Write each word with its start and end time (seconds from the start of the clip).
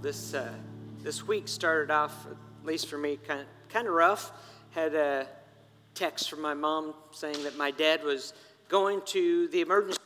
This 0.00 0.32
uh, 0.32 0.52
this 1.02 1.26
week 1.26 1.48
started 1.48 1.90
off, 1.90 2.24
at 2.30 2.36
least 2.64 2.86
for 2.86 2.96
me, 2.96 3.18
kind 3.26 3.40
of 3.40 3.46
kind 3.68 3.88
of 3.88 3.94
rough. 3.94 4.30
Had 4.70 4.94
a 4.94 5.26
text 5.94 6.30
from 6.30 6.40
my 6.40 6.54
mom 6.54 6.94
saying 7.10 7.42
that 7.42 7.56
my 7.56 7.72
dad 7.72 8.04
was 8.04 8.32
going 8.68 9.00
to 9.06 9.48
the 9.48 9.60
emergency. 9.60 9.98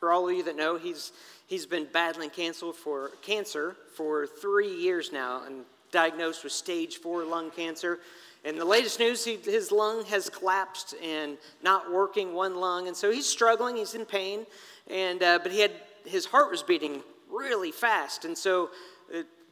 For 0.00 0.12
all 0.12 0.30
of 0.30 0.34
you 0.34 0.44
that 0.44 0.56
know, 0.56 0.78
he's 0.78 1.12
he's 1.46 1.66
been 1.66 1.86
battling 1.92 2.30
cancer 2.30 2.72
for 2.72 3.10
cancer 3.20 3.76
for 3.94 4.26
three 4.26 4.74
years 4.74 5.12
now, 5.12 5.42
and 5.44 5.66
diagnosed 5.92 6.42
with 6.42 6.54
stage 6.54 6.96
four 6.96 7.22
lung 7.24 7.50
cancer. 7.50 8.00
And 8.46 8.58
the 8.58 8.64
latest 8.64 8.98
news, 8.98 9.26
he, 9.26 9.36
his 9.36 9.70
lung 9.70 10.06
has 10.06 10.30
collapsed 10.30 10.94
and 11.02 11.36
not 11.62 11.92
working 11.92 12.32
one 12.32 12.56
lung, 12.56 12.88
and 12.88 12.96
so 12.96 13.10
he's 13.10 13.26
struggling. 13.26 13.76
He's 13.76 13.94
in 13.94 14.06
pain, 14.06 14.46
and 14.90 15.22
uh, 15.22 15.38
but 15.42 15.52
he 15.52 15.60
had 15.60 15.72
his 16.06 16.24
heart 16.24 16.50
was 16.50 16.62
beating 16.62 17.02
really 17.30 17.72
fast, 17.72 18.24
and 18.24 18.38
so 18.38 18.70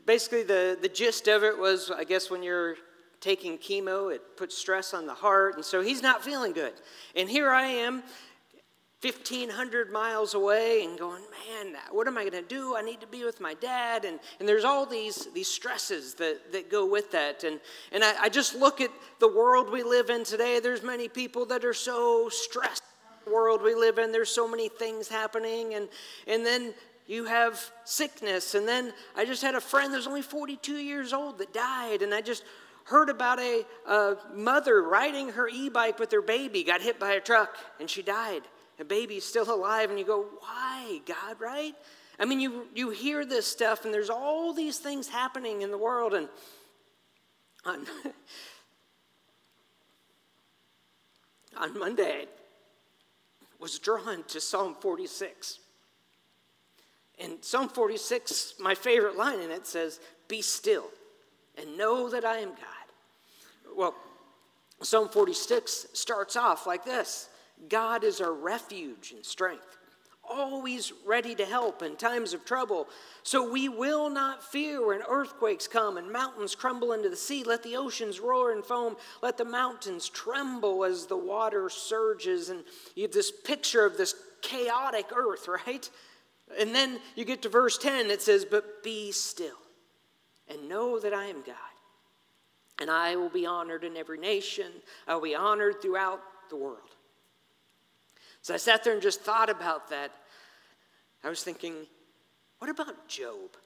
basically, 0.06 0.42
the, 0.42 0.78
the 0.80 0.88
gist 0.88 1.28
of 1.28 1.44
it 1.44 1.58
was 1.58 1.90
I 1.90 2.04
guess 2.04 2.30
when 2.30 2.42
you're 2.42 2.76
taking 3.22 3.56
chemo, 3.56 4.12
it 4.12 4.36
puts 4.36 4.58
stress 4.58 4.92
on 4.92 5.06
the 5.06 5.14
heart. 5.14 5.54
And 5.54 5.64
so 5.64 5.80
he's 5.80 6.02
not 6.02 6.22
feeling 6.22 6.52
good. 6.52 6.74
And 7.16 7.30
here 7.30 7.50
I 7.50 7.66
am, 7.66 8.02
1,500 9.00 9.90
miles 9.90 10.34
away, 10.34 10.84
and 10.84 10.98
going, 10.98 11.22
man, 11.48 11.74
what 11.90 12.06
am 12.06 12.18
I 12.18 12.28
going 12.28 12.42
to 12.42 12.48
do? 12.48 12.76
I 12.76 12.82
need 12.82 13.00
to 13.00 13.06
be 13.06 13.24
with 13.24 13.40
my 13.40 13.54
dad. 13.54 14.04
And, 14.04 14.20
and 14.38 14.48
there's 14.48 14.64
all 14.64 14.84
these, 14.86 15.28
these 15.34 15.48
stresses 15.48 16.14
that, 16.14 16.52
that 16.52 16.70
go 16.70 16.84
with 16.84 17.10
that. 17.12 17.44
And, 17.44 17.60
and 17.92 18.04
I, 18.04 18.24
I 18.24 18.28
just 18.28 18.54
look 18.54 18.80
at 18.80 18.90
the 19.18 19.28
world 19.28 19.70
we 19.70 19.82
live 19.82 20.10
in 20.10 20.24
today. 20.24 20.60
There's 20.60 20.82
many 20.82 21.08
people 21.08 21.46
that 21.46 21.64
are 21.64 21.74
so 21.74 22.28
stressed 22.28 22.82
The 23.24 23.32
world 23.32 23.62
we 23.62 23.74
live 23.74 23.98
in 23.98 24.10
there's 24.10 24.30
so 24.30 24.48
many 24.48 24.68
things 24.68 25.08
happening 25.08 25.74
and 25.74 25.88
and 26.26 26.44
then 26.44 26.74
you 27.06 27.24
have 27.24 27.70
sickness. 27.84 28.54
And 28.54 28.66
then 28.66 28.92
I 29.16 29.24
just 29.24 29.42
had 29.42 29.54
a 29.54 29.60
friend 29.60 29.92
that's 29.92 30.06
only 30.06 30.22
42 30.22 30.74
years 30.74 31.12
old 31.12 31.38
that 31.38 31.52
died. 31.52 32.02
And 32.02 32.14
I 32.14 32.20
just 32.20 32.44
heard 32.84 33.08
about 33.08 33.38
a, 33.38 33.64
a 33.86 34.16
mother 34.34 34.82
riding 34.82 35.30
her 35.30 35.48
e 35.48 35.68
bike 35.68 35.98
with 35.98 36.10
her 36.12 36.22
baby, 36.22 36.64
got 36.64 36.82
hit 36.82 36.98
by 36.98 37.12
a 37.12 37.20
truck, 37.20 37.56
and 37.80 37.88
she 37.88 38.02
died. 38.02 38.42
The 38.78 38.84
baby's 38.84 39.24
still 39.24 39.52
alive. 39.52 39.90
And 39.90 39.98
you 39.98 40.04
go, 40.04 40.26
why, 40.40 41.00
God, 41.06 41.40
right? 41.40 41.74
I 42.18 42.24
mean, 42.24 42.40
you, 42.40 42.66
you 42.74 42.90
hear 42.90 43.24
this 43.24 43.46
stuff, 43.46 43.84
and 43.84 43.92
there's 43.92 44.10
all 44.10 44.52
these 44.52 44.78
things 44.78 45.08
happening 45.08 45.62
in 45.62 45.70
the 45.70 45.78
world. 45.78 46.14
And 46.14 46.28
on, 47.64 47.86
on 51.56 51.78
Monday, 51.78 52.26
was 53.58 53.78
drawn 53.78 54.24
to 54.24 54.40
Psalm 54.40 54.76
46. 54.80 55.60
In 57.22 57.40
Psalm 57.40 57.68
46, 57.68 58.54
my 58.58 58.74
favorite 58.74 59.16
line 59.16 59.38
in 59.38 59.52
it 59.52 59.66
says, 59.66 60.00
Be 60.26 60.42
still 60.42 60.88
and 61.56 61.76
know 61.76 62.10
that 62.10 62.24
I 62.24 62.38
am 62.38 62.48
God. 62.48 63.76
Well, 63.76 63.94
Psalm 64.82 65.08
46 65.08 65.86
starts 65.92 66.34
off 66.34 66.66
like 66.66 66.84
this 66.84 67.28
God 67.68 68.02
is 68.02 68.20
our 68.20 68.32
refuge 68.32 69.12
and 69.14 69.24
strength, 69.24 69.78
always 70.28 70.92
ready 71.06 71.36
to 71.36 71.44
help 71.44 71.80
in 71.82 71.94
times 71.94 72.34
of 72.34 72.44
trouble. 72.44 72.88
So 73.22 73.48
we 73.48 73.68
will 73.68 74.10
not 74.10 74.42
fear 74.42 74.88
when 74.88 75.02
earthquakes 75.08 75.68
come 75.68 75.98
and 75.98 76.10
mountains 76.10 76.56
crumble 76.56 76.92
into 76.92 77.08
the 77.08 77.14
sea. 77.14 77.44
Let 77.44 77.62
the 77.62 77.76
oceans 77.76 78.18
roar 78.18 78.50
and 78.50 78.64
foam. 78.64 78.96
Let 79.22 79.36
the 79.36 79.44
mountains 79.44 80.08
tremble 80.08 80.84
as 80.84 81.06
the 81.06 81.16
water 81.16 81.70
surges. 81.70 82.48
And 82.48 82.64
you 82.96 83.02
have 83.02 83.12
this 83.12 83.30
picture 83.30 83.86
of 83.86 83.96
this 83.96 84.16
chaotic 84.40 85.06
earth, 85.14 85.46
right? 85.46 85.88
And 86.58 86.74
then 86.74 87.00
you 87.14 87.24
get 87.24 87.42
to 87.42 87.48
verse 87.48 87.78
10, 87.78 88.10
it 88.10 88.22
says, 88.22 88.44
But 88.44 88.82
be 88.82 89.12
still 89.12 89.56
and 90.48 90.68
know 90.68 90.98
that 90.98 91.14
I 91.14 91.26
am 91.26 91.42
God. 91.42 91.56
And 92.80 92.90
I 92.90 93.16
will 93.16 93.28
be 93.28 93.46
honored 93.46 93.84
in 93.84 93.96
every 93.96 94.18
nation, 94.18 94.66
I 95.06 95.14
will 95.14 95.22
be 95.22 95.34
honored 95.34 95.80
throughout 95.80 96.20
the 96.50 96.56
world. 96.56 96.78
So 98.42 98.54
I 98.54 98.56
sat 98.56 98.82
there 98.82 98.92
and 98.92 99.02
just 99.02 99.20
thought 99.20 99.48
about 99.48 99.90
that. 99.90 100.10
I 101.22 101.28
was 101.28 101.44
thinking, 101.44 101.74
what 102.58 102.70
about 102.70 103.08
Job? 103.08 103.56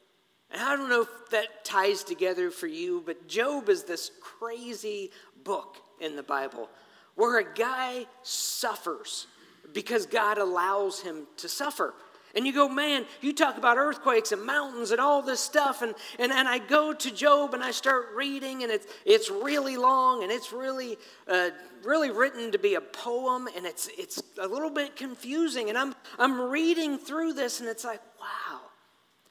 And 0.50 0.60
I 0.60 0.76
don't 0.76 0.90
know 0.90 1.02
if 1.02 1.30
that 1.30 1.64
ties 1.64 2.04
together 2.04 2.50
for 2.50 2.66
you, 2.66 3.02
but 3.04 3.26
Job 3.26 3.68
is 3.68 3.84
this 3.84 4.10
crazy 4.20 5.10
book 5.44 5.78
in 6.00 6.14
the 6.14 6.22
Bible 6.22 6.68
where 7.14 7.38
a 7.38 7.54
guy 7.54 8.06
suffers 8.22 9.26
because 9.72 10.06
God 10.06 10.38
allows 10.38 11.00
him 11.00 11.26
to 11.38 11.48
suffer. 11.48 11.94
And 12.36 12.46
you 12.46 12.52
go, 12.52 12.68
man, 12.68 13.06
you 13.22 13.32
talk 13.32 13.56
about 13.56 13.78
earthquakes 13.78 14.30
and 14.30 14.44
mountains 14.44 14.90
and 14.90 15.00
all 15.00 15.22
this 15.22 15.40
stuff. 15.40 15.80
And, 15.80 15.94
and, 16.18 16.30
and 16.30 16.46
I 16.46 16.58
go 16.58 16.92
to 16.92 17.10
Job 17.10 17.54
and 17.54 17.64
I 17.64 17.70
start 17.70 18.10
reading, 18.14 18.62
and 18.62 18.70
it's, 18.70 18.86
it's 19.06 19.30
really 19.30 19.78
long 19.78 20.22
and 20.22 20.30
it's 20.30 20.52
really, 20.52 20.98
uh, 21.26 21.50
really 21.82 22.10
written 22.10 22.52
to 22.52 22.58
be 22.58 22.74
a 22.74 22.80
poem, 22.80 23.48
and 23.56 23.64
it's, 23.64 23.88
it's 23.96 24.22
a 24.38 24.46
little 24.46 24.70
bit 24.70 24.96
confusing. 24.96 25.70
And 25.70 25.78
I'm, 25.78 25.94
I'm 26.18 26.38
reading 26.50 26.98
through 26.98 27.32
this, 27.32 27.60
and 27.60 27.68
it's 27.68 27.84
like, 27.84 28.02
wow. 28.20 28.60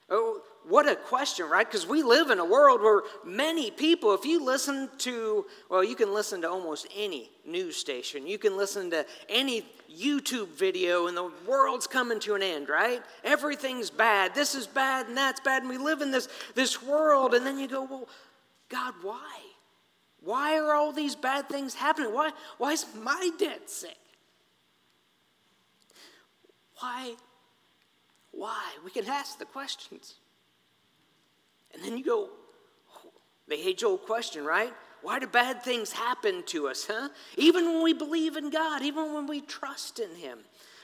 Oh, 0.09 0.41
what 0.67 0.89
a 0.89 0.95
question, 0.95 1.47
right? 1.47 1.65
Because 1.65 1.85
we 1.85 2.01
live 2.01 2.29
in 2.29 2.39
a 2.39 2.45
world 2.45 2.81
where 2.81 3.01
many 3.23 3.69
people, 3.69 4.13
if 4.13 4.25
you 4.25 4.43
listen 4.43 4.89
to, 4.99 5.45
well, 5.69 5.83
you 5.83 5.95
can 5.95 6.13
listen 6.13 6.41
to 6.41 6.49
almost 6.49 6.87
any 6.95 7.29
news 7.45 7.75
station, 7.75 8.25
you 8.25 8.37
can 8.37 8.57
listen 8.57 8.89
to 8.91 9.05
any 9.29 9.63
YouTube 9.91 10.49
video, 10.49 11.07
and 11.07 11.15
the 11.15 11.31
world's 11.47 11.87
coming 11.87 12.19
to 12.21 12.33
an 12.35 12.41
end, 12.41 12.67
right? 12.67 13.01
Everything's 13.23 13.89
bad. 13.89 14.33
This 14.33 14.55
is 14.55 14.67
bad, 14.67 15.07
and 15.07 15.15
that's 15.15 15.39
bad, 15.39 15.61
and 15.61 15.69
we 15.69 15.77
live 15.77 16.01
in 16.01 16.11
this, 16.11 16.27
this 16.55 16.81
world. 16.81 17.33
And 17.33 17.45
then 17.45 17.59
you 17.59 17.67
go, 17.67 17.83
well, 17.83 18.07
God, 18.69 18.93
why? 19.01 19.39
Why 20.21 20.57
are 20.57 20.73
all 20.73 20.91
these 20.91 21.15
bad 21.15 21.47
things 21.47 21.75
happening? 21.75 22.11
Why, 22.11 22.31
why 22.57 22.71
is 22.71 22.85
my 22.99 23.29
dad 23.37 23.69
sick? 23.69 23.97
Why? 26.79 27.13
Why? 28.31 28.63
We 28.83 28.91
can 28.91 29.05
ask 29.07 29.37
the 29.37 29.45
questions. 29.45 30.15
And 31.75 31.83
then 31.83 31.97
you 31.97 32.03
go, 32.03 32.29
the 33.47 33.67
age 33.67 33.83
old 33.83 34.05
question, 34.05 34.43
right? 34.45 34.73
Why 35.01 35.19
do 35.19 35.27
bad 35.27 35.61
things 35.61 35.91
happen 35.91 36.41
to 36.47 36.67
us, 36.67 36.87
huh? 36.89 37.09
Even 37.37 37.65
when 37.65 37.83
we 37.83 37.93
believe 37.93 38.37
in 38.37 38.49
God, 38.49 38.81
even 38.81 39.13
when 39.13 39.27
we 39.27 39.41
trust 39.41 39.99
in 39.99 40.15
Him. 40.15 40.39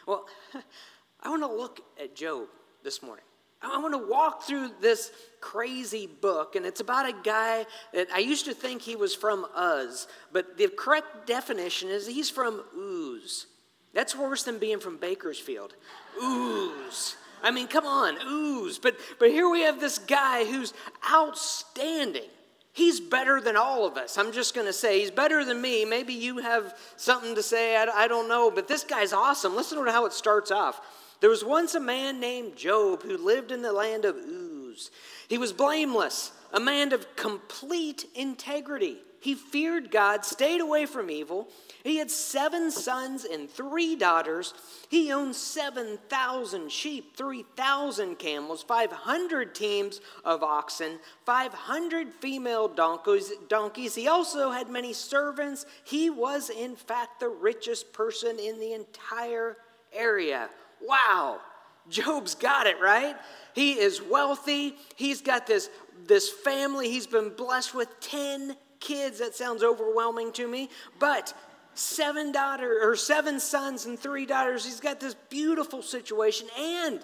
Well, 0.05 0.27
I 1.23 1.29
want 1.29 1.41
to 1.41 1.47
look 1.47 1.81
at 1.99 2.15
Job 2.15 2.47
this 2.83 3.01
morning. 3.01 3.25
I 3.63 3.77
want 3.77 3.93
to 3.93 4.09
walk 4.11 4.43
through 4.43 4.71
this 4.81 5.11
crazy 5.39 6.07
book, 6.07 6.55
and 6.55 6.65
it's 6.65 6.81
about 6.81 7.07
a 7.07 7.15
guy 7.23 7.65
that 7.93 8.07
I 8.11 8.19
used 8.19 8.45
to 8.45 8.53
think 8.53 8.81
he 8.81 8.95
was 8.95 9.13
from 9.13 9.45
Uz, 9.59 10.07
but 10.31 10.57
the 10.57 10.67
correct 10.67 11.27
definition 11.27 11.89
is 11.89 12.07
he's 12.07 12.29
from 12.29 12.63
Uz. 12.75 13.45
That's 13.93 14.15
worse 14.15 14.43
than 14.43 14.57
being 14.57 14.79
from 14.79 14.97
Bakersfield. 14.97 15.75
Uz. 16.21 17.17
I 17.43 17.51
mean, 17.51 17.67
come 17.67 17.85
on, 17.85 18.17
ooze. 18.27 18.77
But, 18.79 18.97
but 19.19 19.29
here 19.29 19.49
we 19.49 19.61
have 19.61 19.79
this 19.79 19.97
guy 19.97 20.45
who's 20.45 20.73
outstanding. 21.11 22.29
He's 22.73 22.99
better 22.99 23.41
than 23.41 23.57
all 23.57 23.85
of 23.85 23.97
us. 23.97 24.17
I'm 24.17 24.31
just 24.31 24.55
going 24.55 24.67
to 24.67 24.73
say 24.73 24.99
he's 25.01 25.11
better 25.11 25.43
than 25.43 25.61
me. 25.61 25.83
Maybe 25.83 26.13
you 26.13 26.37
have 26.37 26.77
something 26.95 27.35
to 27.35 27.43
say. 27.43 27.75
I, 27.75 27.83
I 27.83 28.07
don't 28.07 28.29
know. 28.29 28.49
But 28.49 28.67
this 28.67 28.83
guy's 28.83 29.11
awesome. 29.11 29.55
Listen 29.55 29.83
to 29.83 29.91
how 29.91 30.05
it 30.05 30.13
starts 30.13 30.51
off. 30.51 30.79
There 31.19 31.29
was 31.29 31.43
once 31.43 31.75
a 31.75 31.79
man 31.79 32.19
named 32.19 32.55
Job 32.55 33.03
who 33.03 33.17
lived 33.17 33.51
in 33.51 33.61
the 33.61 33.73
land 33.73 34.05
of 34.05 34.15
Uz. 34.15 34.89
He 35.27 35.37
was 35.37 35.53
blameless, 35.53 36.31
a 36.51 36.59
man 36.59 36.93
of 36.93 37.15
complete 37.15 38.05
integrity. 38.15 38.97
He 39.21 39.35
feared 39.35 39.91
God, 39.91 40.25
stayed 40.25 40.61
away 40.61 40.87
from 40.87 41.11
evil. 41.11 41.47
He 41.83 41.97
had 41.97 42.09
seven 42.09 42.71
sons 42.71 43.23
and 43.23 43.47
three 43.47 43.95
daughters. 43.95 44.55
He 44.89 45.11
owned 45.11 45.35
7,000 45.35 46.71
sheep, 46.71 47.15
3,000 47.15 48.17
camels, 48.17 48.63
500 48.63 49.53
teams 49.53 50.01
of 50.25 50.41
oxen, 50.41 50.99
500 51.27 52.15
female 52.15 52.67
donkeys. 52.67 53.95
He 53.95 54.07
also 54.07 54.49
had 54.49 54.69
many 54.69 54.91
servants. 54.91 55.67
He 55.83 56.09
was, 56.09 56.49
in 56.49 56.75
fact, 56.75 57.19
the 57.19 57.29
richest 57.29 57.93
person 57.93 58.39
in 58.39 58.59
the 58.59 58.73
entire 58.73 59.57
area. 59.93 60.49
Wow, 60.81 61.41
Job's 61.89 62.33
got 62.33 62.65
it, 62.65 62.81
right? 62.81 63.15
He 63.53 63.73
is 63.73 64.01
wealthy. 64.01 64.77
He's 64.95 65.21
got 65.21 65.45
this, 65.45 65.69
this 66.07 66.27
family. 66.27 66.89
He's 66.89 67.05
been 67.05 67.29
blessed 67.29 67.75
with 67.75 67.99
10 67.99 68.55
kids. 68.81 69.19
That 69.19 69.35
sounds 69.35 69.63
overwhelming 69.63 70.33
to 70.33 70.47
me. 70.47 70.69
But 70.99 71.33
seven 71.73 72.31
daughters 72.31 72.79
or 72.81 72.95
seven 72.95 73.39
sons 73.39 73.85
and 73.85 73.97
three 73.97 74.25
daughters. 74.25 74.65
He's 74.65 74.81
got 74.81 74.99
this 74.99 75.15
beautiful 75.29 75.81
situation 75.81 76.47
and 76.59 76.99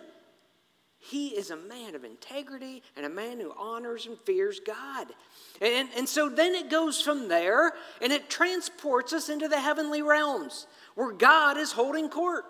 he 1.00 1.29
is 1.29 1.51
a 1.51 1.56
man 1.56 1.95
of 1.95 2.03
integrity 2.03 2.83
and 2.95 3.06
a 3.06 3.09
man 3.09 3.39
who 3.39 3.53
honors 3.57 4.07
and 4.07 4.18
fears 4.19 4.59
God. 4.59 5.07
And, 5.62 5.88
and 5.95 6.09
so 6.09 6.27
then 6.27 6.53
it 6.53 6.69
goes 6.69 7.01
from 7.01 7.27
there 7.27 7.74
and 8.01 8.12
it 8.12 8.30
transports 8.30 9.13
us 9.13 9.30
into 9.30 9.47
the 9.47 9.59
heavenly 9.59 10.01
realms 10.01 10.68
where 10.95 11.13
God 11.13 11.57
is 11.57 11.71
holding 11.71 12.09
court. 12.09 12.44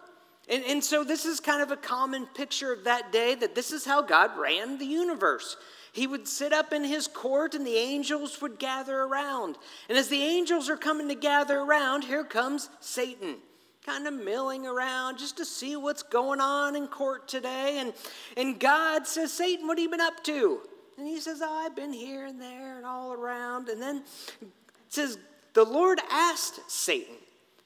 And, 0.50 0.64
and 0.64 0.84
so 0.84 1.04
this 1.04 1.26
is 1.26 1.40
kind 1.40 1.62
of 1.62 1.72
a 1.72 1.78
common 1.78 2.26
picture 2.26 2.72
of 2.72 2.86
that 2.86 3.12
day 3.12 3.36
that 3.36 3.54
this 3.54 3.72
is 3.72 3.86
how 3.86 4.02
God 4.02 4.32
ran 4.38 4.78
the 4.78 4.86
universe. 4.86 5.58
He 5.98 6.06
would 6.06 6.28
sit 6.28 6.54
up 6.54 6.74
in 6.74 6.84
his 6.84 7.08
court 7.08 7.56
and 7.56 7.66
the 7.66 7.76
angels 7.76 8.40
would 8.40 8.60
gather 8.60 9.00
around. 9.00 9.58
And 9.90 9.98
as 9.98 10.10
the 10.10 10.22
angels 10.22 10.70
are 10.70 10.78
coming 10.78 11.08
to 11.08 11.16
gather 11.16 11.58
around, 11.58 12.04
here 12.04 12.24
comes 12.24 12.70
Satan, 12.80 13.38
kind 13.84 14.06
of 14.06 14.14
milling 14.14 14.68
around 14.68 15.18
just 15.18 15.38
to 15.38 15.44
see 15.44 15.76
what's 15.76 16.04
going 16.04 16.40
on 16.40 16.76
in 16.76 16.86
court 16.86 17.28
today. 17.28 17.80
And, 17.80 17.94
and 18.38 18.60
God 18.60 19.08
says, 19.08 19.34
Satan, 19.34 19.66
what 19.66 19.80
have 19.80 19.84
you 19.86 19.90
been 19.90 20.00
up 20.00 20.24
to? 20.26 20.60
And 21.00 21.08
he 21.08 21.20
says, 21.20 21.42
oh, 21.44 21.66
I've 21.66 21.76
been 21.76 21.94
here 21.94 22.28
and 22.28 22.40
there 22.40 22.78
and 22.78 22.86
all 22.86 23.12
around. 23.12 23.68
And 23.68 23.82
then 23.82 24.04
it 24.40 24.50
says, 24.90 25.18
The 25.56 25.64
Lord 25.64 26.00
asked 26.12 26.60
Satan, 26.70 27.16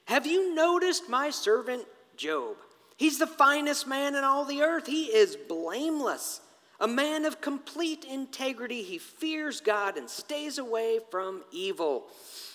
Have 0.06 0.26
you 0.26 0.56
noticed 0.56 1.10
my 1.10 1.32
servant 1.32 1.84
Job? 2.16 2.56
He's 2.96 3.20
the 3.20 3.28
finest 3.28 3.88
man 3.88 4.16
in 4.16 4.24
all 4.24 4.46
the 4.46 4.62
earth. 4.62 4.88
He 4.88 5.08
is 5.08 5.36
blameless 5.36 6.40
a 6.82 6.88
man 6.88 7.26
of 7.26 7.40
complete 7.40 8.04
integrity. 8.04 8.82
He 8.82 8.98
fears 8.98 9.62
God 9.62 9.98
and 9.98 10.10
stays 10.10 10.58
away 10.58 11.00
from 11.12 11.44
evil. 11.52 12.08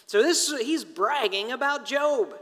So 0.06 0.20
this 0.20 0.52
he's 0.61 0.84
bragging 0.84 1.52
about 1.52 1.87
Job. 1.87 2.34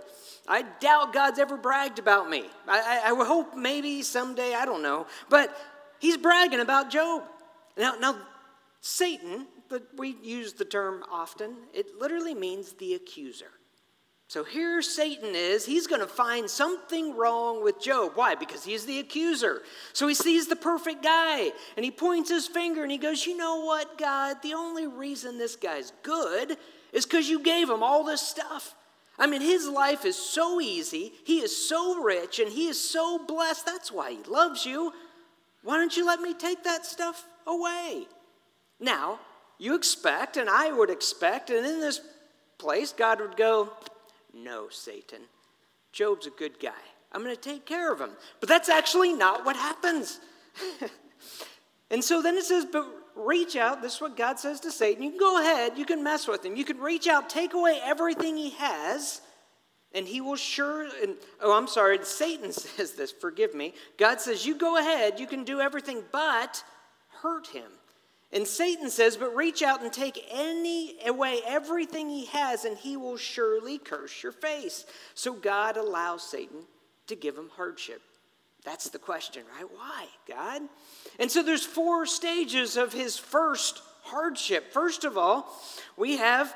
I 0.48 0.62
doubt 0.80 1.12
God's 1.12 1.38
ever 1.38 1.56
bragged 1.56 1.98
about 1.98 2.28
me. 2.28 2.44
I, 2.66 3.02
I, 3.06 3.10
I 3.10 3.24
hope 3.24 3.54
maybe 3.54 4.02
someday, 4.02 4.54
I 4.54 4.64
don't 4.64 4.82
know. 4.82 5.06
But 5.30 5.56
he's 5.98 6.16
bragging 6.16 6.60
about 6.60 6.90
Job. 6.90 7.22
Now, 7.76 7.94
now 7.98 8.18
Satan, 8.80 9.46
but 9.68 9.86
we 9.96 10.16
use 10.22 10.52
the 10.52 10.64
term 10.64 11.04
often, 11.10 11.56
it 11.72 11.98
literally 11.98 12.34
means 12.34 12.72
the 12.74 12.94
accuser. 12.94 13.50
So 14.34 14.42
here 14.42 14.82
Satan 14.82 15.36
is. 15.36 15.64
He's 15.64 15.86
going 15.86 16.00
to 16.00 16.08
find 16.08 16.50
something 16.50 17.16
wrong 17.16 17.62
with 17.62 17.80
Job. 17.80 18.16
Why? 18.16 18.34
Because 18.34 18.64
he's 18.64 18.84
the 18.84 18.98
accuser. 18.98 19.62
So 19.92 20.08
he 20.08 20.14
sees 20.16 20.48
the 20.48 20.56
perfect 20.56 21.04
guy 21.04 21.52
and 21.76 21.84
he 21.84 21.92
points 21.92 22.30
his 22.30 22.48
finger 22.48 22.82
and 22.82 22.90
he 22.90 22.98
goes, 22.98 23.26
You 23.26 23.36
know 23.36 23.60
what, 23.60 23.96
God? 23.96 24.38
The 24.42 24.54
only 24.54 24.88
reason 24.88 25.38
this 25.38 25.54
guy's 25.54 25.92
good 26.02 26.56
is 26.92 27.06
because 27.06 27.28
you 27.28 27.44
gave 27.44 27.70
him 27.70 27.84
all 27.84 28.02
this 28.02 28.22
stuff. 28.22 28.74
I 29.20 29.28
mean, 29.28 29.40
his 29.40 29.68
life 29.68 30.04
is 30.04 30.16
so 30.16 30.60
easy, 30.60 31.12
he 31.22 31.38
is 31.38 31.56
so 31.56 32.02
rich, 32.02 32.40
and 32.40 32.50
he 32.50 32.66
is 32.66 32.90
so 32.90 33.24
blessed. 33.24 33.64
That's 33.64 33.92
why 33.92 34.10
he 34.10 34.22
loves 34.28 34.66
you. 34.66 34.92
Why 35.62 35.76
don't 35.76 35.96
you 35.96 36.04
let 36.04 36.20
me 36.20 36.34
take 36.34 36.64
that 36.64 36.84
stuff 36.84 37.24
away? 37.46 38.08
Now, 38.80 39.20
you 39.60 39.76
expect, 39.76 40.36
and 40.36 40.50
I 40.50 40.72
would 40.72 40.90
expect, 40.90 41.50
and 41.50 41.64
in 41.64 41.78
this 41.78 42.00
place, 42.58 42.92
God 42.92 43.20
would 43.20 43.36
go, 43.36 43.70
no, 44.34 44.68
Satan. 44.68 45.20
Job's 45.92 46.26
a 46.26 46.30
good 46.30 46.58
guy. 46.58 46.72
I'm 47.12 47.22
going 47.22 47.34
to 47.34 47.40
take 47.40 47.64
care 47.64 47.92
of 47.92 48.00
him. 48.00 48.10
But 48.40 48.48
that's 48.48 48.68
actually 48.68 49.12
not 49.12 49.44
what 49.44 49.56
happens. 49.56 50.20
and 51.90 52.02
so 52.02 52.20
then 52.20 52.36
it 52.36 52.44
says, 52.44 52.66
but 52.70 52.86
reach 53.14 53.54
out. 53.56 53.80
This 53.80 53.94
is 53.94 54.00
what 54.00 54.16
God 54.16 54.38
says 54.38 54.60
to 54.60 54.72
Satan. 54.72 55.02
You 55.02 55.10
can 55.10 55.18
go 55.20 55.40
ahead, 55.40 55.78
you 55.78 55.84
can 55.84 56.02
mess 56.02 56.26
with 56.26 56.44
him. 56.44 56.56
You 56.56 56.64
can 56.64 56.78
reach 56.78 57.06
out, 57.06 57.30
take 57.30 57.54
away 57.54 57.80
everything 57.82 58.36
he 58.36 58.50
has, 58.50 59.20
and 59.94 60.06
he 60.06 60.20
will 60.20 60.36
sure. 60.36 60.88
And, 61.02 61.14
oh, 61.40 61.56
I'm 61.56 61.68
sorry. 61.68 61.98
Satan 62.02 62.52
says 62.52 62.92
this. 62.92 63.12
Forgive 63.12 63.54
me. 63.54 63.74
God 63.96 64.20
says, 64.20 64.44
you 64.44 64.56
go 64.56 64.78
ahead, 64.78 65.20
you 65.20 65.26
can 65.26 65.44
do 65.44 65.60
everything 65.60 66.02
but 66.10 66.64
hurt 67.22 67.46
him. 67.46 67.70
And 68.32 68.46
Satan 68.46 68.90
says, 68.90 69.16
But 69.16 69.34
reach 69.34 69.62
out 69.62 69.82
and 69.82 69.92
take 69.92 70.26
any 70.30 70.96
away 71.06 71.40
everything 71.46 72.08
he 72.08 72.26
has, 72.26 72.64
and 72.64 72.76
he 72.76 72.96
will 72.96 73.16
surely 73.16 73.78
curse 73.78 74.22
your 74.22 74.32
face. 74.32 74.84
So 75.14 75.32
God 75.34 75.76
allows 75.76 76.22
Satan 76.22 76.64
to 77.06 77.16
give 77.16 77.36
him 77.36 77.50
hardship. 77.56 78.02
That's 78.64 78.88
the 78.88 78.98
question, 78.98 79.44
right? 79.54 79.70
Why, 79.70 80.06
God? 80.26 80.62
And 81.20 81.30
so 81.30 81.42
there's 81.42 81.66
four 81.66 82.06
stages 82.06 82.76
of 82.76 82.92
his 82.92 83.18
first 83.18 83.82
hardship. 84.02 84.72
First 84.72 85.04
of 85.04 85.18
all, 85.18 85.54
we 85.96 86.16
have 86.16 86.54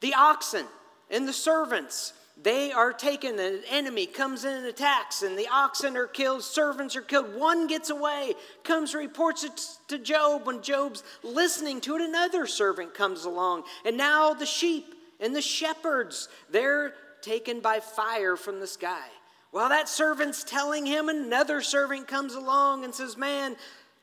the 0.00 0.14
oxen 0.14 0.66
and 1.10 1.28
the 1.28 1.32
servants 1.32 2.12
they 2.42 2.72
are 2.72 2.92
taken, 2.92 3.38
an 3.38 3.62
enemy 3.70 4.06
comes 4.06 4.44
in 4.44 4.52
and 4.52 4.66
attacks, 4.66 5.22
and 5.22 5.38
the 5.38 5.48
oxen 5.48 5.96
are 5.96 6.08
killed, 6.08 6.42
servants 6.42 6.96
are 6.96 7.02
killed. 7.02 7.34
One 7.34 7.68
gets 7.68 7.90
away, 7.90 8.34
comes, 8.64 8.94
reports 8.94 9.44
it 9.44 9.60
to 9.88 9.98
Job. 9.98 10.46
When 10.46 10.60
Job's 10.60 11.04
listening 11.22 11.80
to 11.82 11.94
it, 11.94 12.02
another 12.02 12.46
servant 12.46 12.92
comes 12.92 13.24
along. 13.24 13.62
And 13.84 13.96
now 13.96 14.34
the 14.34 14.46
sheep 14.46 14.94
and 15.20 15.34
the 15.34 15.40
shepherds, 15.40 16.28
they're 16.50 16.94
taken 17.22 17.60
by 17.60 17.78
fire 17.78 18.36
from 18.36 18.58
the 18.58 18.66
sky. 18.66 19.06
While 19.52 19.68
that 19.68 19.88
servant's 19.88 20.42
telling 20.42 20.84
him, 20.84 21.08
another 21.08 21.62
servant 21.62 22.08
comes 22.08 22.34
along 22.34 22.84
and 22.84 22.92
says, 22.92 23.16
Man, 23.16 23.54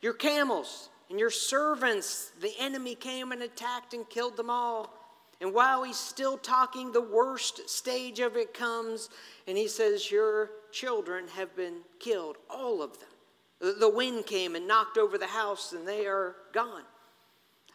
your 0.01 0.13
camels 0.13 0.89
and 1.09 1.19
your 1.19 1.29
servants, 1.29 2.31
the 2.39 2.53
enemy 2.57 2.95
came 2.95 3.33
and 3.33 3.43
attacked 3.43 3.93
and 3.93 4.09
killed 4.09 4.37
them 4.37 4.49
all. 4.49 5.00
And 5.41 5.55
while 5.55 5.83
he's 5.83 5.97
still 5.97 6.37
talking, 6.37 6.91
the 6.91 7.01
worst 7.01 7.67
stage 7.67 8.19
of 8.19 8.37
it 8.37 8.53
comes, 8.53 9.09
and 9.47 9.57
he 9.57 9.67
says, 9.67 10.11
Your 10.11 10.51
children 10.71 11.27
have 11.29 11.55
been 11.55 11.79
killed, 11.99 12.37
all 12.47 12.83
of 12.83 12.91
them. 12.99 13.79
The 13.79 13.89
wind 13.89 14.27
came 14.27 14.55
and 14.55 14.67
knocked 14.67 14.99
over 14.99 15.17
the 15.17 15.27
house, 15.27 15.73
and 15.73 15.87
they 15.87 16.05
are 16.05 16.35
gone. 16.53 16.83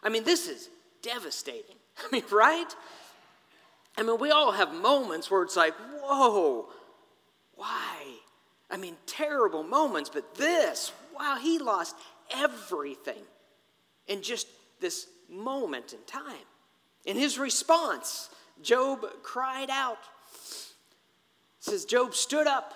I 0.01 0.07
mean, 0.07 0.23
this 0.23 0.47
is 0.47 0.69
devastating. 1.01 1.75
I 1.97 2.07
mean, 2.09 2.23
right? 2.31 2.73
I 3.97 4.03
mean, 4.03 4.17
we 4.17 4.31
all 4.31 4.53
have 4.53 4.73
moments 4.73 5.29
where 5.29 5.43
it's 5.43 5.57
like, 5.57 5.73
Whoa, 6.01 6.69
why? 7.55 8.03
I 8.71 8.77
mean, 8.77 8.95
terrible 9.05 9.63
moments, 9.63 10.09
but 10.09 10.35
this, 10.35 10.93
wow, 11.13 11.37
he 11.41 11.59
lost 11.59 11.97
everything 12.33 13.23
in 14.07 14.21
just 14.21 14.47
this 14.79 15.07
moment 15.29 15.91
in 15.91 15.99
time. 16.05 16.45
In 17.07 17.15
his 17.15 17.39
response, 17.39 18.29
Job 18.61 19.05
cried 19.23 19.69
out. 19.69 19.97
It 20.43 21.61
says, 21.61 21.85
Job 21.85 22.13
stood 22.13 22.47
up, 22.47 22.73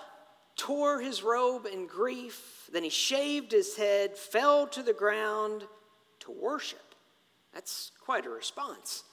tore 0.56 1.00
his 1.00 1.22
robe 1.22 1.66
in 1.70 1.86
grief, 1.86 2.68
then 2.72 2.82
he 2.82 2.88
shaved 2.88 3.52
his 3.52 3.76
head, 3.76 4.16
fell 4.16 4.66
to 4.68 4.82
the 4.82 4.94
ground 4.94 5.64
to 6.20 6.32
worship. 6.32 6.94
That's 7.52 7.92
quite 8.02 8.24
a 8.24 8.30
response. 8.30 9.04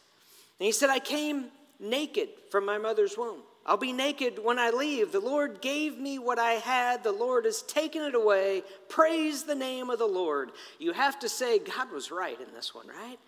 And 0.57 0.65
he 0.65 0.71
said, 0.71 0.89
I 0.89 0.99
came 0.99 1.47
naked 1.81 2.29
from 2.49 2.65
my 2.65 2.77
mother's 2.77 3.17
womb. 3.17 3.41
I'll 3.65 3.75
be 3.75 3.91
naked 3.91 4.39
when 4.41 4.57
I 4.57 4.69
leave. 4.69 5.11
The 5.11 5.19
Lord 5.19 5.61
gave 5.61 5.97
me 5.97 6.17
what 6.17 6.39
I 6.39 6.53
had. 6.53 7.03
The 7.03 7.11
Lord 7.11 7.43
has 7.43 7.61
taken 7.61 8.03
it 8.03 8.15
away. 8.15 8.63
Praise 8.87 9.43
the 9.43 9.53
name 9.53 9.89
of 9.89 9.99
the 9.99 10.07
Lord. 10.07 10.51
You 10.79 10.93
have 10.93 11.19
to 11.19 11.27
say, 11.29 11.59
God 11.59 11.91
was 11.91 12.09
right 12.09 12.39
in 12.39 12.53
this 12.53 12.73
one, 12.73 12.87
right? 12.87 13.19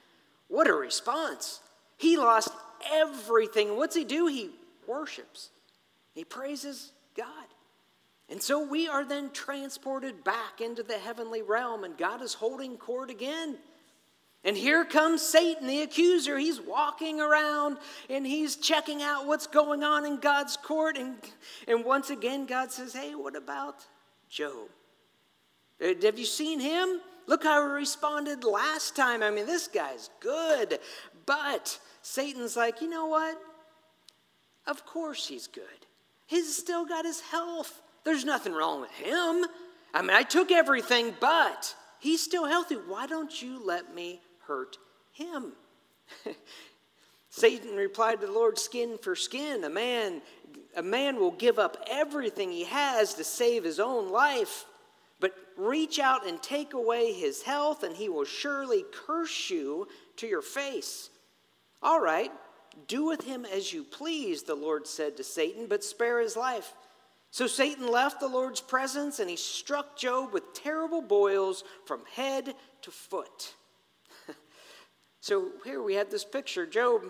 What 0.47 0.69
a 0.69 0.73
response. 0.73 1.59
He 2.01 2.17
lost 2.17 2.49
everything. 2.91 3.77
What's 3.77 3.95
he 3.95 4.03
do? 4.03 4.25
He 4.25 4.49
worships, 4.87 5.51
he 6.13 6.23
praises 6.23 6.93
God. 7.15 7.27
And 8.27 8.41
so 8.41 8.65
we 8.65 8.87
are 8.87 9.05
then 9.05 9.29
transported 9.31 10.23
back 10.23 10.61
into 10.61 10.83
the 10.83 10.97
heavenly 10.97 11.41
realm, 11.41 11.83
and 11.83 11.97
God 11.97 12.23
is 12.23 12.33
holding 12.33 12.77
court 12.77 13.11
again. 13.11 13.57
And 14.43 14.57
here 14.57 14.83
comes 14.83 15.21
Satan, 15.21 15.67
the 15.67 15.83
accuser. 15.83 16.39
He's 16.39 16.59
walking 16.59 17.21
around 17.21 17.77
and 18.09 18.25
he's 18.25 18.55
checking 18.55 19.03
out 19.03 19.27
what's 19.27 19.45
going 19.45 19.83
on 19.83 20.03
in 20.03 20.17
God's 20.17 20.57
court. 20.57 20.97
And, 20.97 21.17
and 21.67 21.85
once 21.85 22.09
again, 22.09 22.47
God 22.47 22.71
says, 22.71 22.93
Hey, 22.93 23.13
what 23.13 23.35
about 23.35 23.85
Job? 24.29 24.69
Uh, 25.79 25.93
have 26.01 26.17
you 26.17 26.25
seen 26.25 26.59
him? 26.59 27.01
Look 27.27 27.43
how 27.43 27.61
he 27.61 27.71
responded 27.71 28.43
last 28.43 28.95
time. 28.95 29.21
I 29.21 29.29
mean, 29.29 29.45
this 29.45 29.67
guy's 29.67 30.09
good. 30.19 30.79
But 31.27 31.79
Satan's 32.01 32.55
like, 32.55 32.81
you 32.81 32.89
know 32.89 33.05
what? 33.05 33.37
Of 34.67 34.85
course 34.85 35.27
he's 35.27 35.47
good. 35.47 35.65
He's 36.27 36.55
still 36.55 36.85
got 36.85 37.05
his 37.05 37.21
health. 37.21 37.81
There's 38.03 38.25
nothing 38.25 38.53
wrong 38.53 38.81
with 38.81 38.91
him. 38.91 39.45
I 39.93 40.01
mean, 40.01 40.11
I 40.11 40.23
took 40.23 40.51
everything, 40.51 41.13
but 41.19 41.75
he's 41.99 42.21
still 42.21 42.45
healthy. 42.45 42.75
Why 42.75 43.07
don't 43.07 43.41
you 43.41 43.61
let 43.65 43.93
me 43.93 44.21
hurt 44.47 44.77
him? 45.11 45.53
Satan 47.29 47.75
replied 47.75 48.21
to 48.21 48.27
the 48.27 48.31
Lord, 48.33 48.57
skin 48.57 48.97
for 49.01 49.15
skin. 49.15 49.63
A 49.63 49.69
man, 49.69 50.21
a 50.75 50.83
man 50.83 51.17
will 51.17 51.31
give 51.31 51.59
up 51.59 51.77
everything 51.89 52.51
he 52.51 52.65
has 52.65 53.13
to 53.15 53.23
save 53.23 53.63
his 53.63 53.79
own 53.79 54.11
life. 54.11 54.65
But 55.19 55.33
reach 55.55 55.99
out 55.99 56.27
and 56.27 56.41
take 56.41 56.73
away 56.73 57.13
his 57.13 57.43
health, 57.43 57.83
and 57.83 57.95
he 57.95 58.09
will 58.09 58.25
surely 58.25 58.83
curse 59.05 59.49
you 59.49 59.87
to 60.17 60.27
your 60.27 60.41
face. 60.41 61.09
All 61.81 61.99
right, 61.99 62.31
do 62.87 63.05
with 63.05 63.23
him 63.23 63.45
as 63.45 63.73
you 63.73 63.83
please, 63.83 64.43
the 64.43 64.55
Lord 64.55 64.87
said 64.87 65.17
to 65.17 65.23
Satan, 65.23 65.67
but 65.67 65.83
spare 65.83 66.19
his 66.19 66.35
life. 66.35 66.73
So 67.31 67.47
Satan 67.47 67.87
left 67.87 68.19
the 68.19 68.27
Lord's 68.27 68.61
presence 68.61 69.19
and 69.19 69.29
he 69.29 69.37
struck 69.37 69.97
Job 69.97 70.33
with 70.33 70.53
terrible 70.53 71.01
boils 71.01 71.63
from 71.85 72.01
head 72.13 72.53
to 72.81 72.91
foot. 72.91 73.55
so 75.21 75.51
here 75.63 75.81
we 75.81 75.95
have 75.95 76.11
this 76.11 76.25
picture. 76.25 76.65
Job 76.65 77.03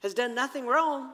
has 0.00 0.14
done 0.14 0.34
nothing 0.34 0.66
wrong. 0.66 1.10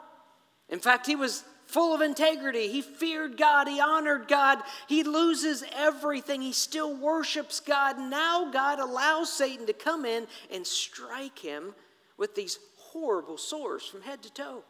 In 0.68 0.78
fact, 0.78 1.06
he 1.06 1.16
was 1.16 1.42
full 1.66 1.94
of 1.94 2.02
integrity. 2.02 2.68
He 2.68 2.82
feared 2.82 3.38
God, 3.38 3.66
he 3.66 3.80
honored 3.80 4.28
God, 4.28 4.58
he 4.88 5.02
loses 5.02 5.64
everything. 5.74 6.42
He 6.42 6.52
still 6.52 6.94
worships 6.94 7.60
God. 7.60 7.98
Now 7.98 8.50
God 8.50 8.78
allows 8.78 9.32
Satan 9.32 9.66
to 9.66 9.72
come 9.72 10.04
in 10.04 10.26
and 10.50 10.66
strike 10.66 11.38
him 11.38 11.74
with 12.18 12.34
these 12.34 12.58
horrible 12.76 13.38
sores 13.38 13.86
from 13.86 14.02
head 14.02 14.22
to 14.22 14.32
toe. 14.32 14.62